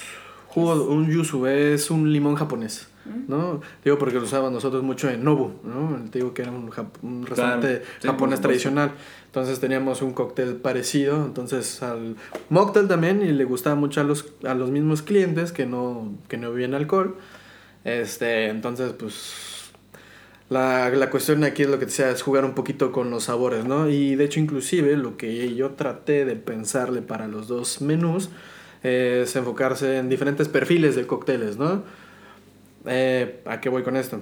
[0.56, 2.88] Jugo, un yuzu es un limón japonés,
[3.28, 3.60] ¿no?
[3.84, 6.00] Digo porque lo usábamos nosotros mucho en Nobu, ¿no?
[6.10, 8.92] Te digo que era un, jap- un restaurante sí, por japonés tradicional.
[9.26, 12.16] Entonces teníamos un cóctel parecido, entonces al
[12.50, 16.38] mocktail también y le gustaba mucho a los, a los mismos clientes que no, que
[16.38, 17.18] no bebían alcohol.
[17.84, 19.72] Este, entonces pues
[20.50, 23.26] la, la cuestión aquí es lo que te decía, es jugar un poquito con los
[23.26, 23.90] sabores, ¿no?
[23.90, 28.30] Y de hecho, inclusive, lo que yo traté de pensarle para los dos menús
[28.86, 31.84] es enfocarse en diferentes perfiles de cócteles, ¿no?
[32.86, 34.22] Eh, ¿A qué voy con esto?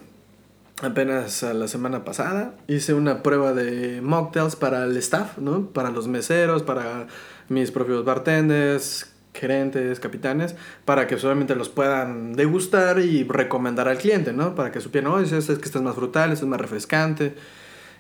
[0.82, 5.68] Apenas a la semana pasada hice una prueba de mocktails para el staff, ¿no?
[5.68, 7.08] Para los meseros, para
[7.50, 14.32] mis propios bartenders, gerentes, capitanes, para que solamente los puedan degustar y recomendar al cliente,
[14.32, 14.56] ¿no?
[14.56, 17.36] Para que supieran, oh, este es que este es más frutal, este es más refrescante,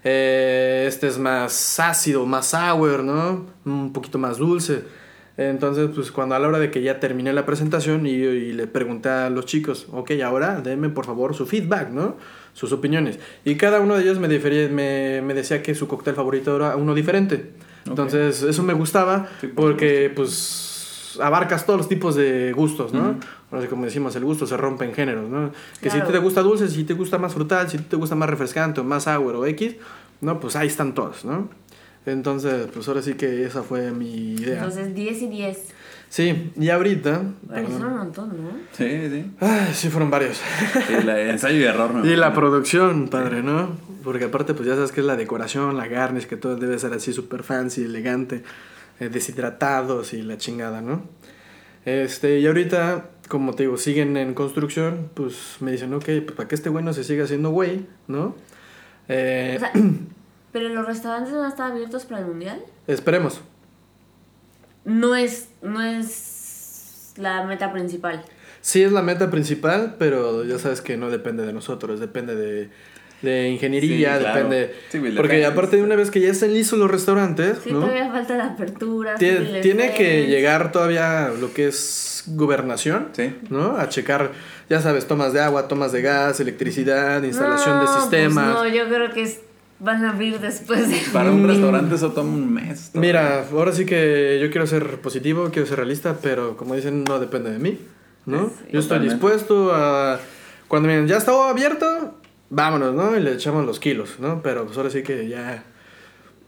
[0.05, 3.47] eh, este es más ácido, más sour, ¿no?
[3.65, 5.02] Un poquito más dulce.
[5.37, 8.67] Entonces, pues cuando a la hora de que ya terminé la presentación y, y le
[8.67, 12.17] pregunté a los chicos, ok, ahora denme por favor su feedback, ¿no?
[12.53, 13.17] Sus opiniones.
[13.43, 16.75] Y cada uno de ellos me, difería- me, me decía que su cóctel favorito era
[16.75, 17.51] uno diferente.
[17.87, 23.15] Entonces, eso me gustaba Sí, por porque, pues, abarcas todos los tipos de gustos, ¿no?
[23.51, 25.51] Ahora sí, como decimos, el gusto se rompe en géneros, ¿no?
[25.81, 26.05] Que Claro.
[26.05, 28.83] si te gusta dulce, si te gusta más frutal, si te gusta más refrescante o
[28.83, 29.75] más sour o X,
[30.21, 31.49] no, pues ahí están todos, ¿no?
[32.05, 34.55] Entonces, pues ahora sí que esa fue mi idea.
[34.55, 35.57] Entonces 10 y 10.
[36.09, 37.23] Sí, y ahorita...
[37.41, 38.51] Bueno, son un montón, ¿no?
[38.73, 39.31] Sí, sí.
[39.39, 40.39] Ay, sí, fueron varios.
[40.89, 42.05] Y la ensayo y error, ¿no?
[42.05, 43.75] Y la producción, padre, ¿no?
[44.03, 46.93] Porque aparte, pues ya sabes que es la decoración, la garnish, que todo debe ser
[46.93, 48.43] así súper fancy, elegante,
[48.99, 51.03] eh, deshidratados y la chingada, ¿no?
[51.85, 56.47] Este, y ahorita, como te digo, siguen en construcción, pues me dicen, ok, pues para
[56.47, 58.35] que este güey no se siga haciendo güey, ¿no?
[59.07, 59.71] Eh, O sea,
[60.53, 62.61] pero los restaurantes van a estar abiertos para el mundial.
[62.87, 63.41] esperemos.
[64.85, 68.23] No es, no es la meta principal.
[68.61, 72.69] Sí es la meta principal, pero ya sabes que no depende de nosotros, depende de,
[73.21, 74.35] de ingeniería, Sí, claro.
[74.49, 74.75] depende...
[74.89, 75.45] Sí, porque depende.
[75.45, 77.81] aparte de una vez que ya estén listos los restaurantes, Sí, ¿no?
[77.81, 79.15] todavía falta la apertura.
[79.15, 83.35] Tie- civil tiene que llegar todavía lo que es gobernación, Sí.
[83.49, 83.75] ¿no?
[83.77, 84.31] A checar,
[84.69, 88.47] ya sabes, tomas de agua, tomas de gas, electricidad, instalación de pues sistemas.
[88.47, 89.39] no, yo creo que es-
[89.83, 90.97] van a abrir después de...
[91.11, 92.91] Para un restaurante eso toma un mes.
[92.93, 97.19] Mira, ahora sí que yo quiero ser positivo, quiero ser realista, pero como dicen, no
[97.19, 97.77] depende de mí,
[98.25, 98.47] ¿no?
[98.47, 100.19] Sí, yo estoy dispuesto a...
[100.69, 102.15] Cuando miren, ya está abierto,
[102.49, 103.15] vámonos, ¿no?
[103.17, 104.41] Y le echamos los kilos, ¿no?
[104.41, 105.65] Pero pues ahora sí que ya...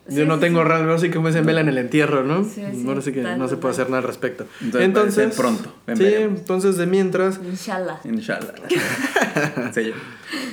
[0.08, 0.68] Sí, yo no sí, tengo sí.
[0.68, 2.44] realmente, ahora sí que me dicen vela en el entierro, ¿no?
[2.44, 4.46] Sí, sí, ahora sí que tal, no se puede hacer nada al respecto.
[4.74, 6.40] Entonces, pronto, sí, veremos.
[6.42, 8.00] entonces de mientras Inshallah.
[8.04, 8.54] Inshallah.
[9.74, 9.94] Sello.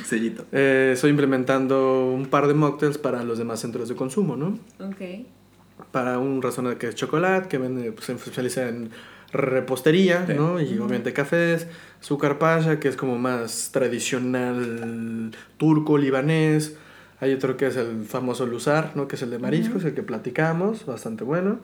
[0.06, 0.44] Sellito.
[0.52, 4.58] eh, estoy implementando un par de mocktails para los demás centros de consumo, ¿no?
[4.80, 5.26] Ok.
[5.90, 8.90] Para un restaurante que es chocolate, que vende, pues, se especializa en
[9.32, 10.34] repostería, Sí.
[10.34, 10.60] ¿no?
[10.60, 11.66] Y obviamente cafés,
[12.38, 16.76] pasha, que es como más tradicional turco, libanés.
[17.22, 19.06] Hay otro que es el famoso Luzar, ¿no?
[19.06, 21.60] Que es el de mariscos, el que platicamos, bastante bueno.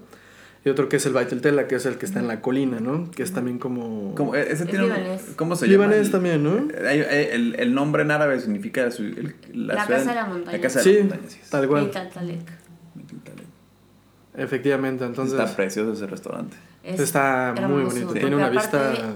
[0.65, 3.11] Y otro que es el Baiteltela, que es el que está en la colina, ¿no?
[3.11, 4.15] Que es también como...
[4.15, 4.93] ¿Cómo, e- ese Es tiene un-.
[5.37, 5.87] ¿Cómo se llama?
[5.87, 6.69] Libanés El- también, ¿no?
[6.89, 7.01] hay-
[7.33, 10.57] el, el nombre en árabe significa su- el- la, La ciudad- casa de la montaña.
[10.57, 11.39] La casa de Sí, la montaña, sí.
[11.51, 11.91] tal cual.
[14.37, 15.39] Efectivamente, entonces...
[15.39, 16.57] Está precioso ese restaurante.
[16.95, 19.15] Es Está muy bonito, tiene una aparte, vista-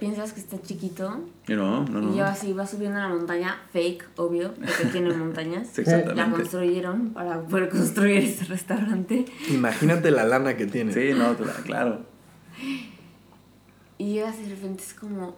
[0.00, 2.12] Piensas que está chiquito Y no, no, no.
[2.12, 5.68] y ya así va subiendo la montaña, fake, obvio, porque tiene montañas.
[5.72, 6.36] Sí, La exactamente.
[6.36, 9.24] construyeron para poder construir ese restaurante.
[9.50, 10.92] Imagínate la lana que tiene.
[10.92, 12.00] Sí, no, cla- claro.
[13.98, 15.36] Y llegas y de repente es como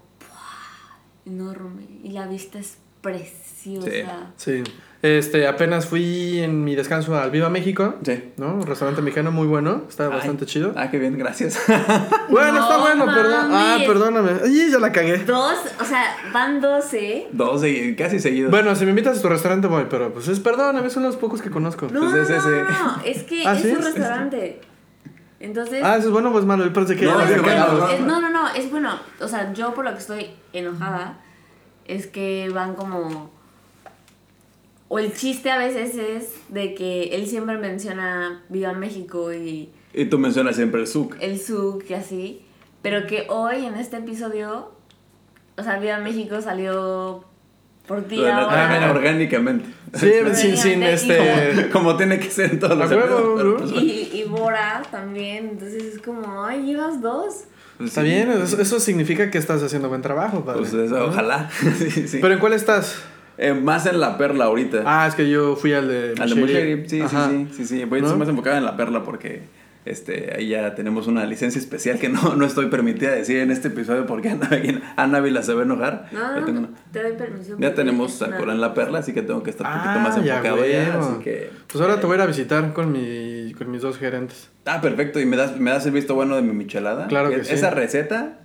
[1.27, 4.33] enorme y la vista es preciosa.
[4.37, 4.63] Sí.
[5.03, 7.95] Este, apenas fui en mi descanso al Viva México.
[8.05, 8.33] Sí.
[8.37, 8.55] ¿No?
[8.57, 9.85] Un restaurante mexicano muy bueno.
[9.89, 10.11] Está Ay.
[10.11, 10.75] bastante chido.
[10.77, 11.59] Ah, qué bien, gracias.
[12.29, 13.51] Bueno, No está bueno, perdón.
[13.51, 14.31] Ah, perdóname.
[14.45, 15.19] Ay, ya la cagué.
[15.25, 17.29] Dos, o sea, van 12.
[17.33, 17.63] Dos
[17.97, 18.51] casi seguidos.
[18.51, 21.41] Bueno, si me invitas a tu restaurante voy, pero pues es perdóname, son los pocos
[21.43, 21.89] que conozco.
[21.91, 22.49] No, Pues no, es no, ese.
[22.49, 22.63] no,
[22.97, 23.69] no, es que ¿Ah, es sí?
[23.71, 24.61] un restaurante.
[25.41, 26.65] Entonces, Ah, ¿eso es bueno o es malo?
[26.65, 27.79] Yo pensé que No, ya es bueno, ganado.
[27.81, 28.91] bueno, es- no, no, no, es bueno.
[29.21, 31.19] O sea, yo por lo que estoy enojada
[31.95, 33.31] es que van como.
[34.89, 40.07] O el chiste a veces es de que él siempre menciona Viva México y Y
[40.07, 41.17] tú mencionas siempre el SUC.
[41.21, 42.43] el SUC y así.
[42.83, 44.73] Pero que hoy en este episodio,
[45.57, 47.25] o sea, Viva México salió
[47.87, 48.91] por ti ahora.
[48.91, 49.69] orgánicamente.
[49.95, 51.69] Sí, sin, sin este.
[51.73, 52.89] Como tiene que ser en todos los
[53.61, 55.51] pues, Y, y Bora también.
[55.51, 57.45] Entonces es como, ay, llevas dos.
[57.81, 58.09] Está sí.
[58.09, 60.61] bien, eso, eso significa que estás haciendo buen trabajo, padre.
[60.61, 61.05] Pues eso, ¿no?
[61.07, 61.51] ojalá.
[61.79, 62.19] sí, sí.
[62.21, 63.03] ¿Pero en cuál estás?
[63.39, 64.83] Eh, más en la perla ahorita.
[64.85, 66.15] Ah, es que yo fui al de.
[66.21, 67.85] Al de sí, sí, sí, sí, sí.
[67.85, 68.15] Voy ¿No?
[68.17, 69.43] más enfocada en la perla porque
[69.91, 73.69] este, ahí ya tenemos una licencia especial que no, no estoy permitida decir en este
[73.69, 74.49] episodio porque Ana,
[74.97, 76.09] Ana Vila se va a enojar.
[76.13, 77.57] No, Ya no, tengo no, una- te doy permiso.
[77.59, 80.03] Ya tenemos a Cora en la perla, así que tengo que estar un poquito Ah,
[80.03, 81.51] más ya, enfocado ya, así que...
[81.71, 84.49] Pues ahora te voy a ir a visitar con, mi, con mis dos gerentes.
[84.67, 85.21] Ah, perfecto.
[85.21, 87.07] ¿Y me das, me das el visto bueno de mi michelada?
[87.09, 87.55] Claro que sí.
[87.55, 88.39] Esa receta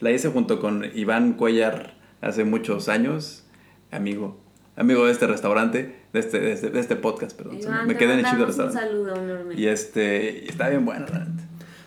[0.00, 3.44] la hice junto con Iván Cuellar hace muchos años.
[3.90, 4.40] Amigo.
[4.76, 7.58] Amigo de este restaurante, de este, de este, de este podcast, perdón.
[7.60, 8.80] Iván, me quedé en el del mandamos un restaurante.
[8.80, 9.54] saludo enorme.
[9.54, 11.26] Y este, y está bien bueno, neta.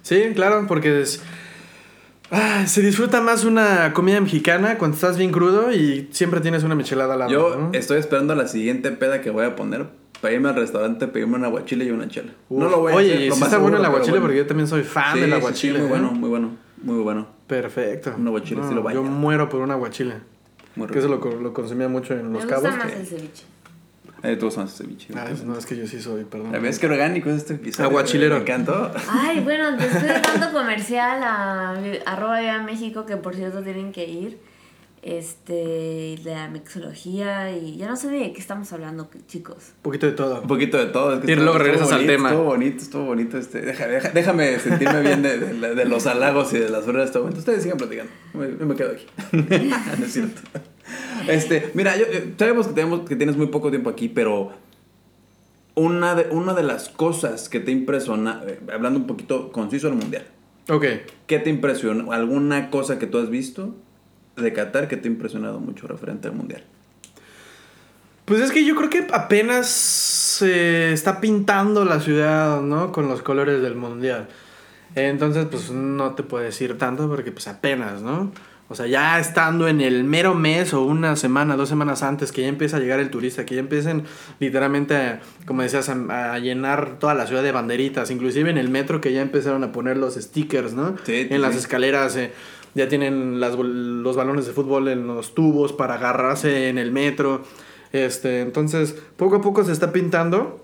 [0.02, 1.22] Sí, claro, porque es.
[2.32, 6.74] Ah, se disfruta más una comida mexicana cuando estás bien crudo y siempre tienes una
[6.74, 7.32] michelada al lado.
[7.32, 7.70] Yo ¿no?
[7.74, 9.86] estoy esperando la siguiente peda que voy a poner
[10.22, 12.32] para irme al restaurante, pedirme un aguachile y una chela.
[12.50, 12.60] Uf.
[12.64, 13.28] no lo voy a Oye, hacer.
[13.30, 14.26] lo sí más está bueno el aguachile bueno.
[14.26, 15.74] porque yo también soy fan Sí, del sí, aguachile.
[15.76, 15.90] sí, muy ¿eh?
[15.90, 17.28] bueno, muy bueno, muy bueno.
[17.46, 18.16] Perfecto.
[18.18, 19.02] Un aguachile, sí lo yo baña.
[19.02, 20.16] muero por un aguachile.
[20.76, 22.76] Muy Que eso lo, lo consumía mucho en Me Los gusta Cabos.
[22.78, 23.44] más que- el ceviche.
[24.26, 25.14] Eh, tú usas ceviche.
[25.16, 26.52] Ah, es- no, es que yo sí soy, perdón.
[26.52, 27.90] La ves que orgánico es este episodio.
[27.90, 28.36] Aguachilero.
[28.36, 28.92] Me encantó.
[29.10, 31.72] Ay, bueno, después de tanto comercial a
[32.06, 34.40] arroba Viva México, que por cierto tienen que ir.
[35.02, 39.58] Este, de la mixología y ya no sé de qué estamos hablando, chicos.
[39.78, 40.42] Un poquito de todo.
[40.42, 41.14] Un poquito de todo.
[41.14, 42.30] es que Y luego regresas al tema.
[42.30, 43.38] Estuvo bonito, estuvo bonito.
[43.38, 46.86] Este, deja- deja- déjame sentirme bien de, de la- de los halagos y de las
[46.86, 47.38] flores de este momento.
[47.40, 48.12] Ustedes sigan platicando.
[48.34, 49.06] Me- me quedo aquí.
[49.32, 50.42] no es cierto.
[51.28, 52.06] Este, mira, yo,
[52.38, 54.52] sabemos que, tenemos, que tienes muy poco tiempo aquí, pero
[55.74, 59.96] una de, una de las cosas que te impresiona, eh, hablando un poquito conciso al
[59.96, 60.26] mundial,
[60.70, 60.86] Ok.
[61.28, 62.12] ¿qué te impresionó?
[62.12, 63.76] ¿Alguna cosa que tú has visto
[64.36, 66.64] de Qatar que te ha impresionado mucho referente al mundial?
[68.26, 72.92] Pues es que yo creo que apenas se está pintando la ciudad, ¿no?
[72.92, 74.28] Con los colores del mundial.
[74.96, 78.32] Entonces, pues no te puedo decir tanto porque pues apenas, ¿no?
[78.68, 82.42] O sea, ya estando en el mero mes o una semana, dos semanas antes que
[82.42, 84.06] ya empieza a llegar el turista, que ya empiecen
[84.40, 89.02] literalmente, como decías, a, a llenar toda la ciudad de banderitas, inclusive en el metro
[89.02, 90.96] que ya empezaron a poner los stickers, ¿no?
[91.04, 92.32] Sí, en las escaleras eh,
[92.74, 97.44] ya tienen las los balones de fútbol en los tubos para agarrarse en el metro.
[97.94, 100.60] Este, entonces, poco a poco se está pintando,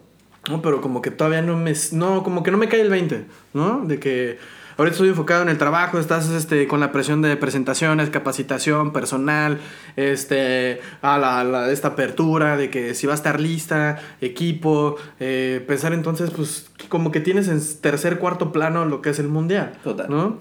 [0.50, 0.62] ¿no?
[0.64, 3.86] Pero como que todavía no me no como que no me cae el 20, ¿no?
[3.86, 4.40] De que
[4.78, 9.60] ahorita estoy enfocado en el trabajo, estás este con la presión de presentaciones, capacitación personal,
[9.96, 15.64] este a la, la- esta apertura de que si va a estar lista, equipo, eh,
[15.68, 19.74] pensar entonces pues como que tienes en tercer cuarto plano lo que es el mundial,
[19.84, 20.08] Total.
[20.10, 20.38] ¿no?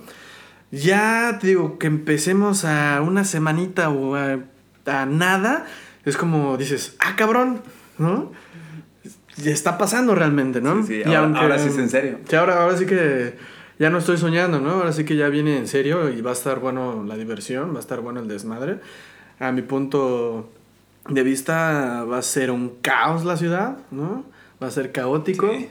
[0.73, 4.39] Ya te digo que empecemos a una semanita o a,
[4.87, 5.67] a nada,
[6.05, 7.61] es como dices, ah, cabrón,
[7.99, 8.31] ¿no?
[9.37, 10.85] Ya está pasando realmente, ¿no?
[10.87, 12.19] Sí, sí, ahora- ahora sí es en serio.
[12.29, 13.35] Sí, ahora, ahora sí que
[13.81, 14.71] ya no estoy soñando, ¿no?
[14.73, 17.79] Ahora sí que ya viene en serio y va a estar bueno la diversión, va
[17.79, 18.79] a estar bueno el desmadre.
[19.41, 20.51] A mi punto
[21.09, 24.25] de vista va a ser un caos la ciudad, ¿no?
[24.63, 25.51] Va a ser caótico.
[25.51, 25.71] Sí.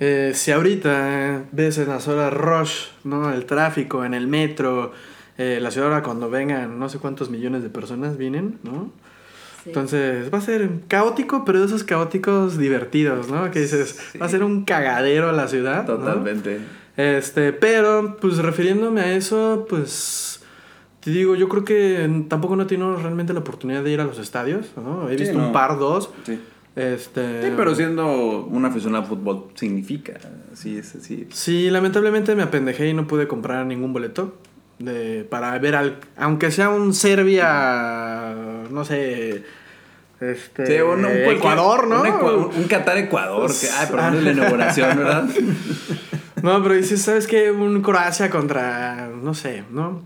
[0.00, 3.32] Eh, si ahorita ves en las horas rush, ¿no?
[3.32, 4.92] El tráfico en el metro,
[5.38, 8.90] eh, la ciudad ahora cuando vengan no sé cuántos millones de personas vienen, ¿no?
[9.62, 9.68] Sí.
[9.70, 13.48] Entonces va a ser caótico, pero de esos caóticos divertidos, ¿no?
[13.52, 14.18] Que dices, Sí.
[14.18, 15.86] va a ser un cagadero la ciudad.
[15.86, 15.94] ¿no?
[16.96, 20.40] Este, pero pues refiriéndome a eso, pues
[21.00, 24.04] te digo, yo creo que tampoco no he tenido realmente la oportunidad de ir a
[24.04, 25.08] los estadios, ¿no?
[25.08, 25.46] He Sí, visto no.
[25.46, 26.10] un par, dos.
[26.24, 26.38] Sí.
[26.76, 30.14] Este, Sí, pero siendo un aficionado al fútbol significa,
[30.54, 31.26] sí, es así.
[31.30, 34.36] Sí, lamentablemente me apendejé y no pude comprar ningún boleto
[34.78, 38.34] de, para ver al, aunque sea un Serbia,
[38.70, 39.44] no sé,
[40.20, 42.00] este, Sí, un, Ecuador, ¿no?
[42.02, 45.28] Un, Ecua- un Qatar Ecuador, que, ay, no es la inauguración, ¿verdad?
[46.46, 47.50] No, pero dices, ¿sabes qué?
[47.50, 50.02] Un Croacia contra, no sé, ¿no?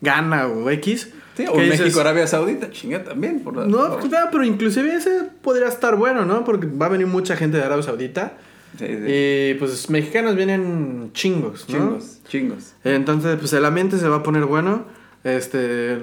[0.00, 1.10] Gana o X.
[1.36, 1.56] Sí, o.
[1.56, 3.40] México, Arabia Saudita, chinga también.
[3.40, 6.44] Por la- No, por- pues, pero inclusive ese podría estar bueno, ¿no?
[6.44, 8.34] Porque va a venir mucha gente de Arabia Saudita.
[8.78, 8.94] Sí, sí.
[9.06, 11.78] Y pues mexicanos vienen chingos, ¿no?
[11.78, 12.74] Chingos, chingos.
[12.84, 14.84] Entonces, pues el ambiente se va a poner bueno.
[15.24, 16.02] Este.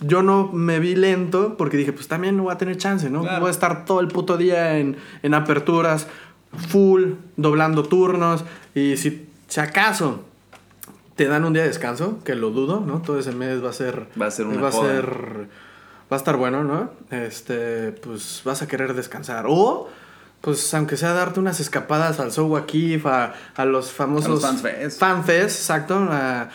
[0.00, 3.22] Yo no me vi lento porque dije, pues también no voy a tener chance, ¿no?
[3.22, 3.40] Claro.
[3.40, 6.06] Voy a estar todo el puto día en, en aperturas,
[6.56, 8.44] full, doblando turnos.
[8.74, 10.24] Y si, si acaso
[11.16, 13.02] te dan un día de descanso, que lo dudo, ¿no?
[13.02, 14.06] Todo ese mes va a ser.
[14.20, 14.88] Va a ser una Va a joda.
[14.94, 15.48] ser.
[16.10, 16.90] Va a estar bueno, ¿no?
[17.10, 17.92] Este.
[17.92, 19.44] Pues vas a querer descansar.
[19.48, 19.88] O.
[20.40, 24.44] Pues aunque sea darte unas escapadas al Show Akif, a, a los famosos...
[24.44, 24.96] A los.
[24.96, 25.96] Fanfest, exacto.
[26.10, 26.48] a-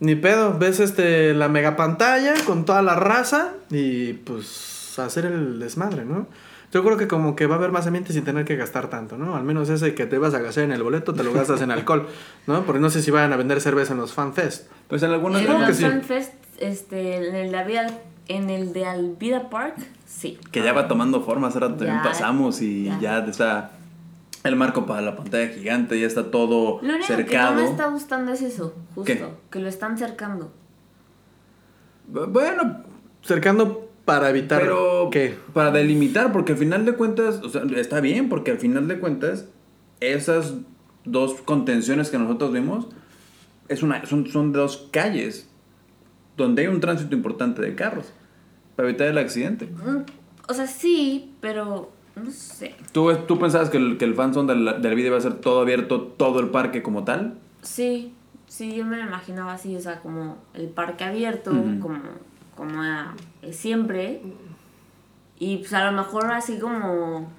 [0.00, 5.58] ni pedo, ves este la mega pantalla con toda la raza y pues hacer el
[5.58, 6.28] desmadre, ¿no?
[6.72, 9.16] Yo creo que como que va a haber más ambiente sin tener que gastar tanto,
[9.16, 9.36] ¿no?
[9.36, 11.70] Al menos ese que te vas a gastar en el boleto te lo gastas en
[11.70, 12.06] alcohol,
[12.46, 12.64] ¿no?
[12.64, 14.70] Porque no sé si vayan a vender cerveza en los fanfest.
[14.86, 15.84] Pues en algunas En los sí.
[15.84, 17.86] FanFest, este, en el de Alvida,
[18.28, 19.76] en el de Alvida Park,
[20.06, 20.38] sí.
[20.52, 22.98] Que ya va tomando forma, rato también Ya, pasamos y ya.
[23.00, 23.18] ya.
[23.24, 23.70] está
[24.44, 27.48] el marco para la pantalla gigante, ya está todo Lo único cercado.
[27.50, 29.24] que no me está gustando es eso, justo, ¿Qué?
[29.50, 30.52] que lo están cercando.
[32.06, 32.84] Bueno,
[33.22, 38.00] Cercando para evitar pero que para delimitar, porque al final de cuentas, o sea, está
[38.00, 39.50] bien, porque al final de cuentas,
[40.00, 40.54] esas
[41.04, 42.86] dos contenciones que nosotros vimos
[43.68, 45.50] es una, son, son dos calles
[46.38, 48.14] donde hay un tránsito importante de carros
[48.76, 49.68] para evitar el accidente.
[50.48, 52.76] O sea, sí, pero no sé.
[52.92, 55.60] ¿Tú, tú pensabas que el, que el fanzone del, del video iba a ser todo
[55.60, 57.34] abierto, todo el parque como tal?
[57.60, 58.14] Sí,
[58.46, 61.98] sí, yo me lo imaginaba así, o sea, como el parque abierto, como,
[62.58, 64.20] como era, eh, siempre.
[65.38, 67.30] Y pues a lo mejor así como,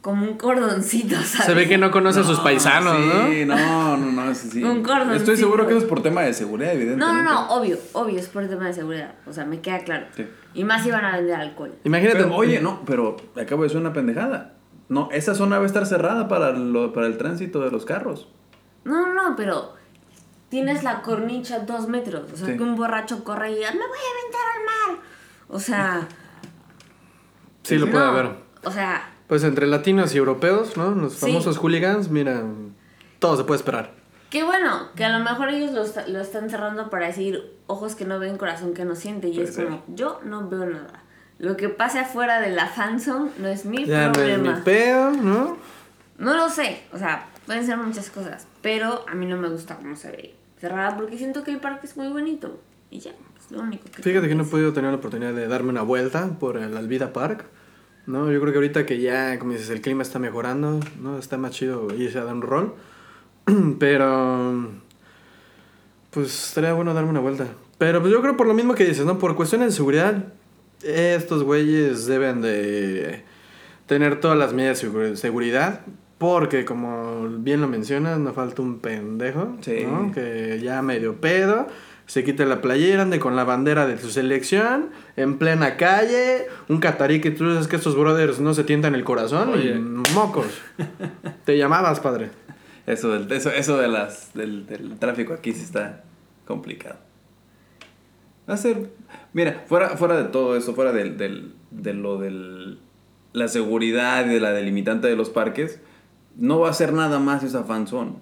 [0.00, 1.46] como un cordoncito, ¿sabes?
[1.46, 2.96] se ve que no conoce a sus paisanos,
[3.30, 4.64] sí, no, no, no, sí, sí.
[4.64, 5.14] Un cordoncito.
[5.14, 7.22] Estoy seguro que eso es por tema de seguridad, No, evidentemente.
[7.22, 10.06] no, no, obvio, obvio, es por tema de seguridad, o sea, me queda claro.
[10.16, 10.26] Sí.
[10.54, 11.68] Y más iban a vender alcohol.
[11.70, 11.76] ¿no?
[11.84, 14.54] Imagínate, Pero, oye, no, pero acabo de decir una pendejada.
[14.88, 18.28] No, esa zona va a estar cerrada para, lo, para el tránsito de los carros.
[18.84, 19.74] No, no, no, pero
[20.48, 22.56] tienes la cornicha dos metros, o sea, Sí.
[22.56, 24.64] que un borracho corre y diga, me voy a aventar al
[24.96, 25.04] mar.
[25.48, 26.08] O sea,
[27.62, 28.30] sí lo no, puede haber.
[28.64, 30.90] O sea, Pues entre latinos y europeos, ¿no?
[30.92, 31.26] Los Sí.
[31.26, 32.42] famosos hooligans, mira,
[33.18, 33.92] todo se puede esperar.
[34.30, 38.04] Qué bueno, que a lo mejor ellos lo, lo están cerrando para decir ojos que
[38.04, 39.28] no ven, corazón que no siente.
[39.28, 39.64] Y Puede es ser.
[39.66, 41.02] como, yo no veo nada.
[41.38, 44.54] Lo que pase afuera de la fanzone no es mi Ya no es problema.
[44.56, 45.56] mi pedo, ¿no?
[46.18, 49.76] No lo sé, o sea, pueden ser muchas cosas, pero a mí no me gusta
[49.76, 52.58] cómo se ve cerrada porque siento que el parque es muy bonito.
[52.90, 55.46] Y ya, es lo único que Fíjate que no he podido tener la oportunidad de
[55.46, 57.44] darme una vuelta por el Alvida Park.
[58.06, 61.16] No, yo creo que ahorita que ya, como dices, el clima está mejorando, ¿no?
[61.16, 62.74] Está más chido irse a dar un rol.
[63.78, 64.72] Pero,
[66.10, 67.46] pues estaría bueno darme una vuelta.
[67.78, 69.18] Pero pues yo creo por lo mismo que dices, ¿no?
[69.20, 70.32] Por cuestiones de seguridad,
[70.82, 73.22] estos güeyes deben de
[73.86, 75.82] tener todas las medidas de segu- seguridad.
[76.18, 79.84] Porque como bien lo mencionas, no falta un pendejo, Sí.
[79.86, 80.12] ¿no?
[80.12, 81.66] Que ya medio pedo,
[82.06, 86.78] se quita la playera, ande con la bandera de su selección, en plena calle, un
[86.78, 89.72] catarí que tú sabes que estos brothers no se tientan el corazón, Oye.
[89.74, 89.78] y
[90.14, 90.46] mocos.
[91.44, 92.30] Te llamabas, padre.
[92.86, 96.04] Eso, del, eso, eso de las, del, del tráfico aquí sí está
[96.46, 96.96] complicado.
[98.48, 98.90] Va a ser.
[99.32, 102.76] Mira, fuera, fuera de todo eso, fuera del, del, de lo de
[103.32, 105.80] la seguridad y de la delimitante de los parques,
[106.36, 108.12] no va a ser nada más esa fanzone.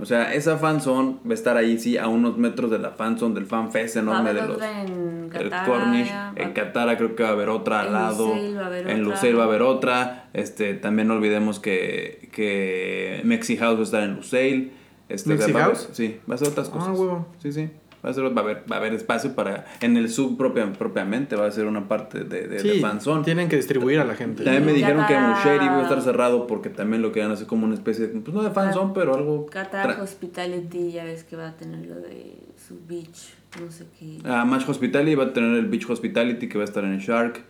[0.00, 3.34] O sea, esa fanzone va a estar ahí, sí, a unos metros de la fanzone,
[3.34, 4.50] del fanfest enorme de los.
[4.56, 7.92] otra en El Qatar, Cornish, en Catara creo que va a haber otra al En
[7.92, 8.26] lado.
[8.28, 9.14] Lusail va a haber en otra.
[9.14, 10.28] Lusail va a haber otra.
[10.32, 14.72] Este, también no olvidemos que, que Mexi House va a estar en Lusail.
[15.08, 15.88] Este, ¿Mexi va a haber- House?
[15.92, 16.98] Sí, va a ser otras Ah, cosas.
[16.98, 17.26] huevo.
[17.38, 17.68] Sí, sí.
[18.04, 19.66] Va a, ser, va, a haber, va a haber espacio para.
[19.80, 23.24] En el sub propia- propiamente va a ser una parte de, de, fanzone.
[23.24, 24.42] tienen que distribuir a la gente.
[24.42, 27.66] También me dijeron que Musheri iba a estar cerrado porque también lo querían hacer como
[27.66, 28.20] una especie de.
[28.20, 29.46] Pues no de fanzone, pero algo.
[29.46, 32.36] Qatar Hospitality, ya ves que va a tener lo de
[32.66, 34.18] su beach, no sé qué.
[34.24, 37.00] Ah, Match Hospitality va a tener el Beach Hospitality que va a estar en el
[37.00, 37.42] Shark.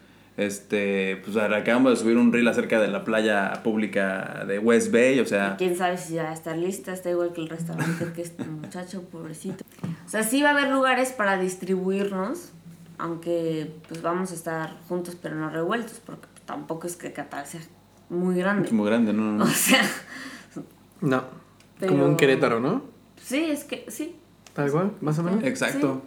[0.44, 4.90] Este, pues ahora acabamos de subir un reel acerca de la playa pública de West
[4.90, 7.48] Bay, o sea, Quién sabe si ya va a estar lista, está igual que el
[7.50, 9.62] restaurante que este muchacho, pobrecito.
[10.06, 12.52] O sea, sí va a haber lugares para distribuirnos,
[12.96, 17.60] aunque pues vamos a estar juntos pero no revueltos, porque tampoco es que Qatar sea
[18.08, 18.68] muy grande.
[18.68, 19.24] es muy grande, ¿no?
[19.32, 19.52] no, O no.
[19.52, 19.82] sea,
[21.02, 21.24] No,
[21.78, 22.82] Pero- como un Querétaro, ¿no?
[23.22, 24.16] sí, es que sí.
[24.54, 25.44] Tal cual, más o menos.
[25.44, 26.02] Exacto.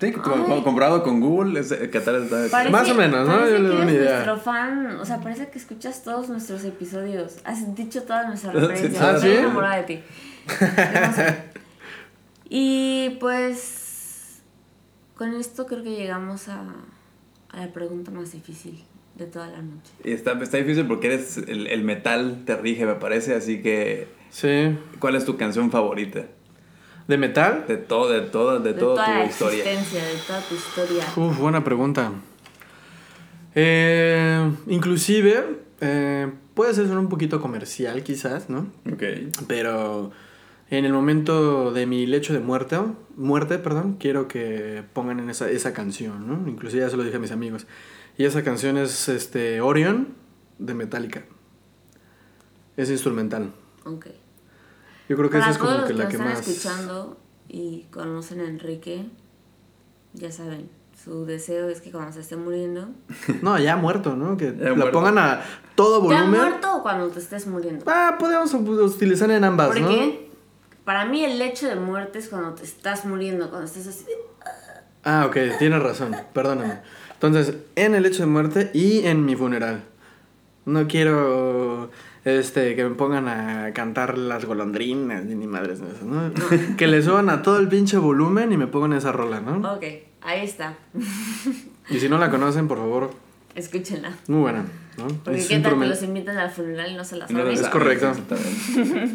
[0.00, 0.62] Sí, Ay.
[0.64, 2.46] comprado con Google, es, Qatar está...
[2.50, 3.34] Parece- Más o menos, ¿no?
[3.34, 4.10] parece Yo le doy que una idea.
[4.14, 7.36] nuestro fan, o sea, parece que escuchas todos nuestros episodios.
[7.44, 9.02] Has dicho todas nuestras referencias.
[9.02, 9.36] ¿Ah, Estoy sí?
[9.36, 10.00] enamorada de ti.
[12.48, 14.40] Y pues,
[15.14, 16.64] con esto creo que llegamos a,
[17.50, 18.82] a la pregunta más difícil
[19.14, 19.92] de toda la noche.
[20.04, 24.08] Y está, está difícil porque eres el, el metal te rige, me parece, así que
[24.30, 24.76] Sí.
[24.98, 26.24] ¿cuál es tu canción favorita?
[27.10, 27.64] ¿De metal?
[27.66, 29.64] De todo, de todo, de, De toda toda tu la historia.
[29.64, 31.04] existencia, de toda tu historia.
[31.16, 32.12] Uf, buena pregunta.
[33.56, 38.68] Eh, inclusive, eh, puede ser un poquito comercial quizás, ¿no?
[38.92, 39.02] Ok.
[39.48, 40.12] Pero
[40.70, 42.78] en el momento de mi lecho de muerte,
[43.16, 46.48] muerte, perdón, quiero que pongan en esa, esa canción, ¿no?
[46.48, 47.66] Inclusive ya se lo dije a mis amigos.
[48.18, 50.14] Y esa canción es este Orion
[50.60, 51.24] de Metallica.
[52.76, 53.50] Es instrumental.
[53.84, 54.06] Ok.
[55.10, 56.48] Yo creo que Para esa es todos como los que que, la que están más...
[56.48, 57.16] escuchando
[57.48, 59.06] y conocen a Enrique,
[60.14, 60.70] ya saben,
[61.04, 62.90] su deseo es que cuando se esté muriendo.
[63.42, 64.36] No, ya muerto, ¿no?
[64.36, 64.92] Que Ya la muerto.
[64.92, 65.42] pongan a
[65.74, 66.30] todo ¿Ya volumen.
[66.30, 67.84] muerto o cuando te estés muriendo?
[67.88, 69.88] Ah, podemos utilizar en ambas, ¿no?
[69.88, 70.30] Porque
[70.84, 74.06] para mí el hecho de muerte es cuando te estás muriendo, cuando estás así.
[75.02, 76.78] Ah, ok, tienes razón, perdóname.
[77.14, 79.82] Entonces, en el hecho de muerte y en mi funeral.
[80.66, 81.90] No quiero
[82.24, 86.30] este que me pongan a cantar las golondrinas ni madres de eso, ¿no?
[86.76, 89.72] que le suban a todo el pinche volumen y me pongan esa rola, ¿no?
[89.74, 89.84] Ok,
[90.22, 90.74] ahí está.
[91.88, 93.10] Y si no la conocen, por favor,
[93.54, 94.12] Escúchenla.
[94.28, 94.64] muy buena,
[94.96, 95.08] ¿no?
[95.24, 97.52] Porque qué tal que los invitan al funeral y no se la no saben.
[97.52, 98.12] Es correcto.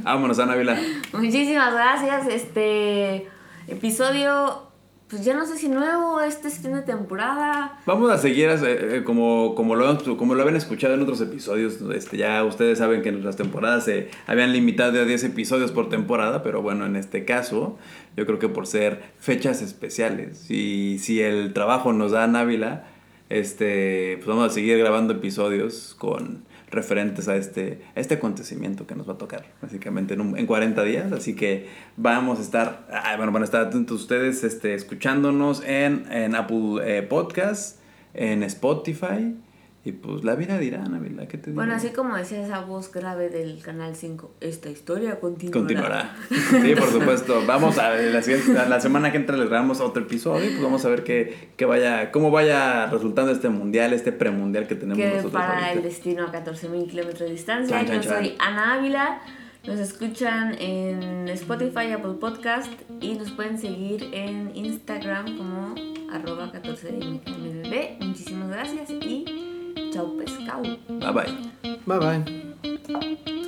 [0.04, 0.78] Vámonos, Ana Vila.
[1.14, 2.28] Muchísimas gracias.
[2.28, 3.28] Este
[3.68, 4.64] episodio,
[5.08, 7.80] pues ya no sé si nuevo, este es fin de temporada.
[7.86, 11.80] Vamos a seguir eh, eh, como, como, lo, como lo habían escuchado en otros episodios.
[11.94, 16.42] Este, ya ustedes saben que nuestras temporadas se habían limitado a 10 episodios por temporada,
[16.42, 17.78] pero bueno, en este caso,
[18.18, 22.88] yo creo que por ser fechas especiales y si el trabajo nos da Návila,
[23.30, 29.08] este, pues vamos a seguir grabando episodios con referentes a este, este acontecimiento que nos
[29.08, 31.12] va a tocar, básicamente en, un- en 40 días.
[31.12, 36.12] Así que vamos a estar, ah, bueno, van a estar atentos ustedes este, escuchándonos en,
[36.12, 37.80] en Apple eh, Podcast,
[38.14, 39.36] en Spotify.
[39.86, 41.62] Y pues la vida dirá, Návila, ¿qué te digo?
[41.62, 45.60] Bueno, así como decía esa voz grave del Canal 5, esta historia continuará.
[45.60, 46.16] Continuará.
[46.64, 47.44] Sí, por supuesto.
[47.46, 50.84] Vamos a la, a la semana que entra les grabamos otro episodio y pues vamos
[50.86, 55.08] a ver qué, qué vaya, cómo vaya resultando este mundial, este premundial que tenemos Que
[55.08, 55.74] nosotros para ahorita.
[55.74, 57.78] el destino a 14.000 kilómetros de distancia.
[57.78, 59.22] Chan, chan, Yo soy Ana Ávila.
[59.68, 62.72] Nos escuchan en Spotify, Apple Podcast
[63.02, 65.76] y nos pueden seguir en Instagram como
[66.12, 68.00] arroba 14mkmbb.
[68.04, 69.45] Muchísimas gracias y
[69.94, 70.78] Chau pescado.
[71.00, 71.80] Bye bye.
[71.86, 73.46] Bye bye.